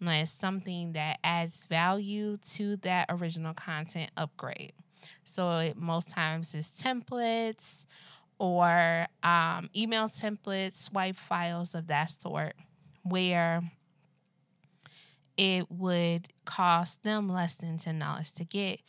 it's 0.01 0.31
something 0.31 0.93
that 0.93 1.19
adds 1.25 1.67
value 1.67 2.37
to 2.53 2.77
that 2.79 3.07
original 3.09 3.55
content 3.55 4.11
upgrade. 4.17 4.73
So 5.25 5.59
it 5.59 5.77
most 5.77 6.09
times 6.09 6.55
it's 6.55 6.83
templates 6.83 7.87
or 8.39 9.07
um, 9.23 9.69
email 9.77 10.09
templates, 10.09 10.77
swipe 10.77 11.17
files 11.17 11.75
of 11.75 11.89
that 11.89 12.11
sort, 12.11 12.55
where 13.03 13.61
it 15.37 15.71
would 15.71 16.29
cost 16.45 17.03
them 17.03 17.29
less 17.29 17.55
than 17.57 17.79
$10 17.79 18.33
to 18.35 18.45
get, 18.45 18.81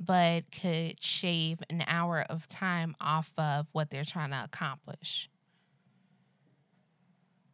but 0.00 0.44
could 0.50 1.02
shave 1.02 1.60
an 1.70 1.84
hour 1.86 2.24
of 2.28 2.48
time 2.48 2.96
off 3.00 3.32
of 3.36 3.66
what 3.72 3.90
they're 3.90 4.04
trying 4.04 4.30
to 4.30 4.42
accomplish. 4.44 5.28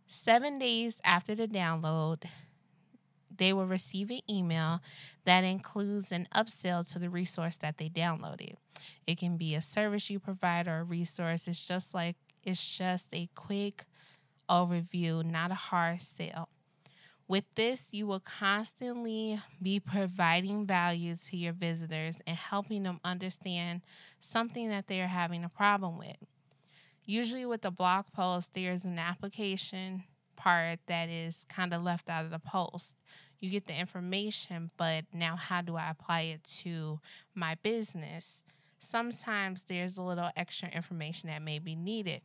Seven 0.07 0.59
days 0.59 1.01
after 1.05 1.35
the 1.35 1.49
download, 1.49 2.25
they 3.39 3.53
will 3.53 3.67
receive 3.67 4.11
an 4.11 4.21
email 4.29 4.81
that 5.25 5.45
includes 5.45 6.13
an 6.13 6.29
upsell 6.35 6.91
to 6.93 6.99
the 6.99 7.11
resource 7.11 7.57
that 7.57 7.79
they 7.79 7.89
downloaded. 7.89 8.55
It 9.07 9.19
can 9.19 9.37
be 9.37 9.55
a 9.55 9.61
service 9.61 10.11
you 10.11 10.19
provide 10.19 10.67
or 10.67 10.81
a 10.81 10.85
resource. 10.85 11.49
It's 11.49 11.65
just 11.65 11.95
like 11.95 12.17
it's 12.43 12.67
just 12.67 13.09
a 13.13 13.29
quick 13.35 13.85
overview, 14.49 15.25
not 15.25 15.51
a 15.51 15.55
hard 15.55 16.03
sell. 16.03 16.49
With 17.27 17.45
this, 17.55 17.95
you 17.95 18.07
will 18.07 18.21
constantly 18.21 19.41
be 19.63 19.81
providing 19.81 20.67
value 20.67 21.15
to 21.15 21.37
your 21.37 21.55
visitors 21.55 22.19
and 22.27 22.37
helping 22.37 22.83
them 22.83 23.01
understand 23.03 23.81
something 24.19 24.69
that 24.69 24.89
they 24.89 25.01
are 25.01 25.07
having 25.07 25.43
a 25.43 25.49
problem 25.49 25.99
with. 25.99 26.17
Usually, 27.07 27.47
with 27.47 27.65
a 27.65 27.71
blog 27.71 28.07
post, 28.15 28.51
there's 28.53 28.85
an 28.85 28.99
application 28.99 30.05
part 30.37 30.81
that 30.87 31.09
is 31.09 31.47
kind 31.49 31.73
of 31.73 31.83
left 31.83 32.11
out 32.11 32.25
of 32.25 32.31
the 32.31 32.39
post 32.39 33.03
you 33.45 33.51
get 33.51 33.67
the 33.67 33.79
information, 33.79 34.71
but 34.79 35.05
now 35.13 35.37
how 35.37 35.61
do 35.61 35.77
I 35.77 35.91
apply 35.91 36.21
it 36.23 36.45
to 36.63 36.99
my 37.35 37.57
business? 37.63 38.45
Sometimes 38.79 39.65
there's 39.69 39.99
a 39.99 40.03
little 40.03 40.31
extra 40.35 40.69
information 40.69 41.29
that 41.29 41.43
may 41.43 41.59
be 41.59 41.75
needed. 41.75 42.23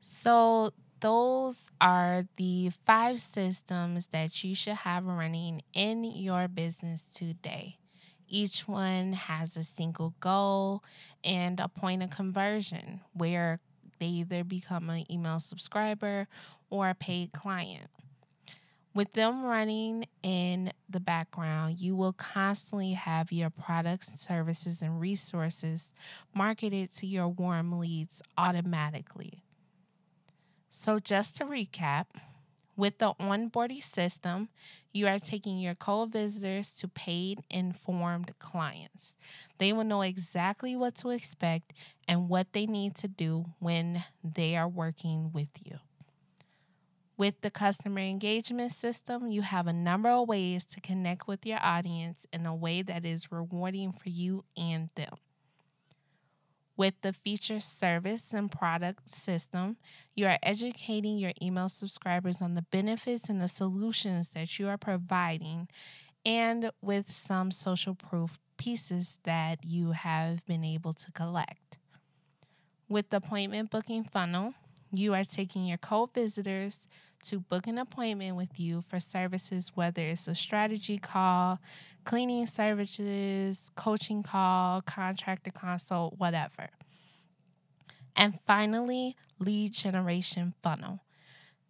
So, 0.00 0.72
those 1.00 1.70
are 1.80 2.26
the 2.36 2.70
five 2.86 3.20
systems 3.20 4.08
that 4.08 4.42
you 4.44 4.54
should 4.54 4.76
have 4.76 5.04
running 5.04 5.62
in 5.74 6.04
your 6.04 6.48
business 6.48 7.04
today. 7.12 7.78
Each 8.28 8.66
one 8.66 9.12
has 9.12 9.56
a 9.56 9.64
single 9.64 10.14
goal 10.20 10.82
and 11.22 11.60
a 11.60 11.68
point 11.68 12.02
of 12.02 12.10
conversion 12.10 13.00
where 13.12 13.60
they 13.98 14.06
either 14.06 14.44
become 14.44 14.90
an 14.90 15.10
email 15.10 15.38
subscriber 15.38 16.28
or 16.70 16.88
a 16.88 16.94
paid 16.94 17.32
client. 17.32 17.90
With 18.96 19.12
them 19.12 19.44
running 19.44 20.06
in 20.22 20.72
the 20.88 21.00
background, 21.00 21.82
you 21.82 21.94
will 21.94 22.14
constantly 22.14 22.94
have 22.94 23.30
your 23.30 23.50
products, 23.50 24.18
services, 24.18 24.80
and 24.80 24.98
resources 24.98 25.92
marketed 26.34 26.90
to 26.94 27.06
your 27.06 27.28
warm 27.28 27.78
leads 27.78 28.22
automatically. 28.38 29.42
So, 30.70 30.98
just 30.98 31.36
to 31.36 31.44
recap, 31.44 32.06
with 32.74 32.96
the 32.96 33.12
onboarding 33.20 33.82
system, 33.82 34.48
you 34.94 35.06
are 35.08 35.18
taking 35.18 35.58
your 35.58 35.74
cold 35.74 36.12
visitors 36.12 36.70
to 36.76 36.88
paid 36.88 37.40
informed 37.50 38.32
clients. 38.38 39.14
They 39.58 39.74
will 39.74 39.84
know 39.84 40.00
exactly 40.00 40.74
what 40.74 40.94
to 40.96 41.10
expect 41.10 41.74
and 42.08 42.30
what 42.30 42.54
they 42.54 42.64
need 42.64 42.94
to 42.96 43.08
do 43.08 43.44
when 43.58 44.04
they 44.24 44.56
are 44.56 44.68
working 44.68 45.32
with 45.34 45.50
you. 45.62 45.80
With 47.18 47.40
the 47.40 47.50
customer 47.50 48.00
engagement 48.00 48.72
system, 48.72 49.30
you 49.30 49.40
have 49.40 49.66
a 49.66 49.72
number 49.72 50.10
of 50.10 50.28
ways 50.28 50.66
to 50.66 50.82
connect 50.82 51.26
with 51.26 51.46
your 51.46 51.58
audience 51.62 52.26
in 52.30 52.44
a 52.44 52.54
way 52.54 52.82
that 52.82 53.06
is 53.06 53.32
rewarding 53.32 53.92
for 53.92 54.10
you 54.10 54.44
and 54.54 54.90
them. 54.96 55.14
With 56.76 56.94
the 57.00 57.14
feature 57.14 57.58
service 57.58 58.34
and 58.34 58.52
product 58.52 59.08
system, 59.08 59.78
you 60.14 60.26
are 60.26 60.38
educating 60.42 61.16
your 61.16 61.32
email 61.40 61.70
subscribers 61.70 62.42
on 62.42 62.54
the 62.54 62.66
benefits 62.70 63.30
and 63.30 63.40
the 63.40 63.48
solutions 63.48 64.28
that 64.30 64.58
you 64.58 64.68
are 64.68 64.76
providing, 64.76 65.68
and 66.26 66.70
with 66.82 67.10
some 67.10 67.50
social 67.50 67.94
proof 67.94 68.38
pieces 68.58 69.18
that 69.24 69.64
you 69.64 69.92
have 69.92 70.44
been 70.44 70.64
able 70.64 70.92
to 70.92 71.10
collect. 71.12 71.78
With 72.90 73.08
the 73.08 73.16
appointment 73.18 73.70
booking 73.70 74.04
funnel, 74.04 74.52
you 74.92 75.14
are 75.14 75.24
taking 75.24 75.66
your 75.66 75.78
cold 75.78 76.14
visitors 76.14 76.88
to 77.24 77.40
book 77.40 77.66
an 77.66 77.78
appointment 77.78 78.36
with 78.36 78.60
you 78.60 78.82
for 78.88 79.00
services, 79.00 79.72
whether 79.74 80.02
it's 80.02 80.28
a 80.28 80.34
strategy 80.34 80.98
call, 80.98 81.58
cleaning 82.04 82.46
services, 82.46 83.70
coaching 83.74 84.22
call, 84.22 84.80
contractor 84.82 85.50
consult, 85.50 86.14
whatever. 86.18 86.68
And 88.14 88.38
finally, 88.46 89.16
lead 89.38 89.72
generation 89.72 90.54
funnel. 90.62 91.00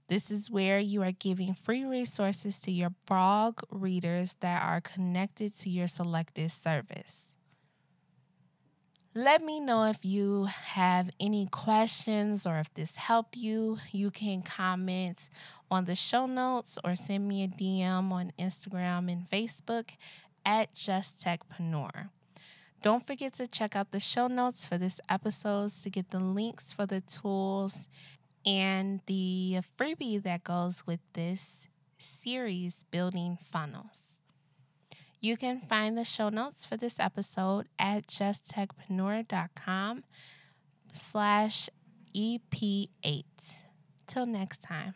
This 0.08 0.30
is 0.30 0.50
where 0.50 0.78
you 0.78 1.02
are 1.02 1.12
giving 1.12 1.54
free 1.54 1.84
resources 1.84 2.60
to 2.60 2.70
your 2.70 2.90
blog 3.08 3.60
readers 3.70 4.36
that 4.40 4.62
are 4.62 4.80
connected 4.80 5.54
to 5.58 5.70
your 5.70 5.88
selected 5.88 6.52
service. 6.52 7.35
Let 9.16 9.40
me 9.40 9.60
know 9.60 9.84
if 9.84 10.04
you 10.04 10.44
have 10.44 11.08
any 11.18 11.46
questions 11.46 12.46
or 12.46 12.58
if 12.58 12.74
this 12.74 12.96
helped 12.96 13.34
you. 13.34 13.78
You 13.90 14.10
can 14.10 14.42
comment 14.42 15.30
on 15.70 15.86
the 15.86 15.94
show 15.94 16.26
notes 16.26 16.78
or 16.84 16.96
send 16.96 17.26
me 17.26 17.42
a 17.42 17.48
DM 17.48 18.12
on 18.12 18.32
Instagram 18.38 19.10
and 19.10 19.26
Facebook 19.30 19.92
at 20.44 20.74
Just 20.74 21.18
Techpreneur. 21.18 22.10
Don't 22.82 23.06
forget 23.06 23.32
to 23.36 23.46
check 23.46 23.74
out 23.74 23.90
the 23.90 24.00
show 24.00 24.26
notes 24.26 24.66
for 24.66 24.76
this 24.76 25.00
episode 25.08 25.70
to 25.70 25.88
get 25.88 26.10
the 26.10 26.20
links 26.20 26.74
for 26.74 26.84
the 26.84 27.00
tools 27.00 27.88
and 28.44 29.00
the 29.06 29.60
freebie 29.80 30.22
that 30.24 30.44
goes 30.44 30.86
with 30.86 31.00
this 31.14 31.68
series, 31.98 32.84
Building 32.90 33.38
Funnels. 33.50 34.05
You 35.20 35.36
can 35.36 35.60
find 35.60 35.96
the 35.96 36.04
show 36.04 36.28
notes 36.28 36.64
for 36.64 36.76
this 36.76 37.00
episode 37.00 37.66
at 37.78 38.06
justtechpreneur.com 38.06 40.04
slash 40.92 41.68
EP8. 42.14 43.24
Till 44.06 44.26
next 44.26 44.62
time. 44.62 44.94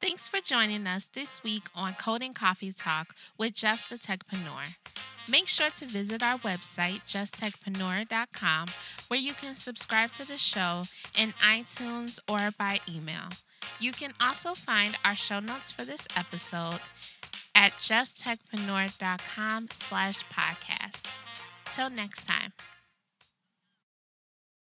Thanks 0.00 0.28
for 0.28 0.40
joining 0.40 0.86
us 0.86 1.06
this 1.06 1.42
week 1.42 1.64
on 1.74 1.94
Coding 1.94 2.34
Coffee 2.34 2.72
Talk 2.72 3.14
with 3.38 3.54
Just 3.54 3.90
a 3.90 3.96
Techpreneur. 3.96 4.76
Make 5.28 5.48
sure 5.48 5.70
to 5.70 5.86
visit 5.86 6.22
our 6.22 6.38
website, 6.38 7.00
justtechpreneur.com, 7.06 8.68
where 9.08 9.18
you 9.18 9.32
can 9.32 9.54
subscribe 9.54 10.12
to 10.12 10.28
the 10.28 10.36
show 10.36 10.82
in 11.18 11.30
iTunes 11.42 12.18
or 12.28 12.50
by 12.58 12.80
email. 12.86 13.30
You 13.80 13.92
can 13.92 14.12
also 14.20 14.52
find 14.52 14.96
our 15.04 15.16
show 15.16 15.40
notes 15.40 15.72
for 15.72 15.84
this 15.84 16.06
episode 16.16 16.80
at 17.54 17.72
justtechpreneur.com 17.78 19.68
slash 19.72 20.24
podcast. 20.24 21.10
Till 21.72 21.90
next 21.90 22.26
time. 22.26 22.52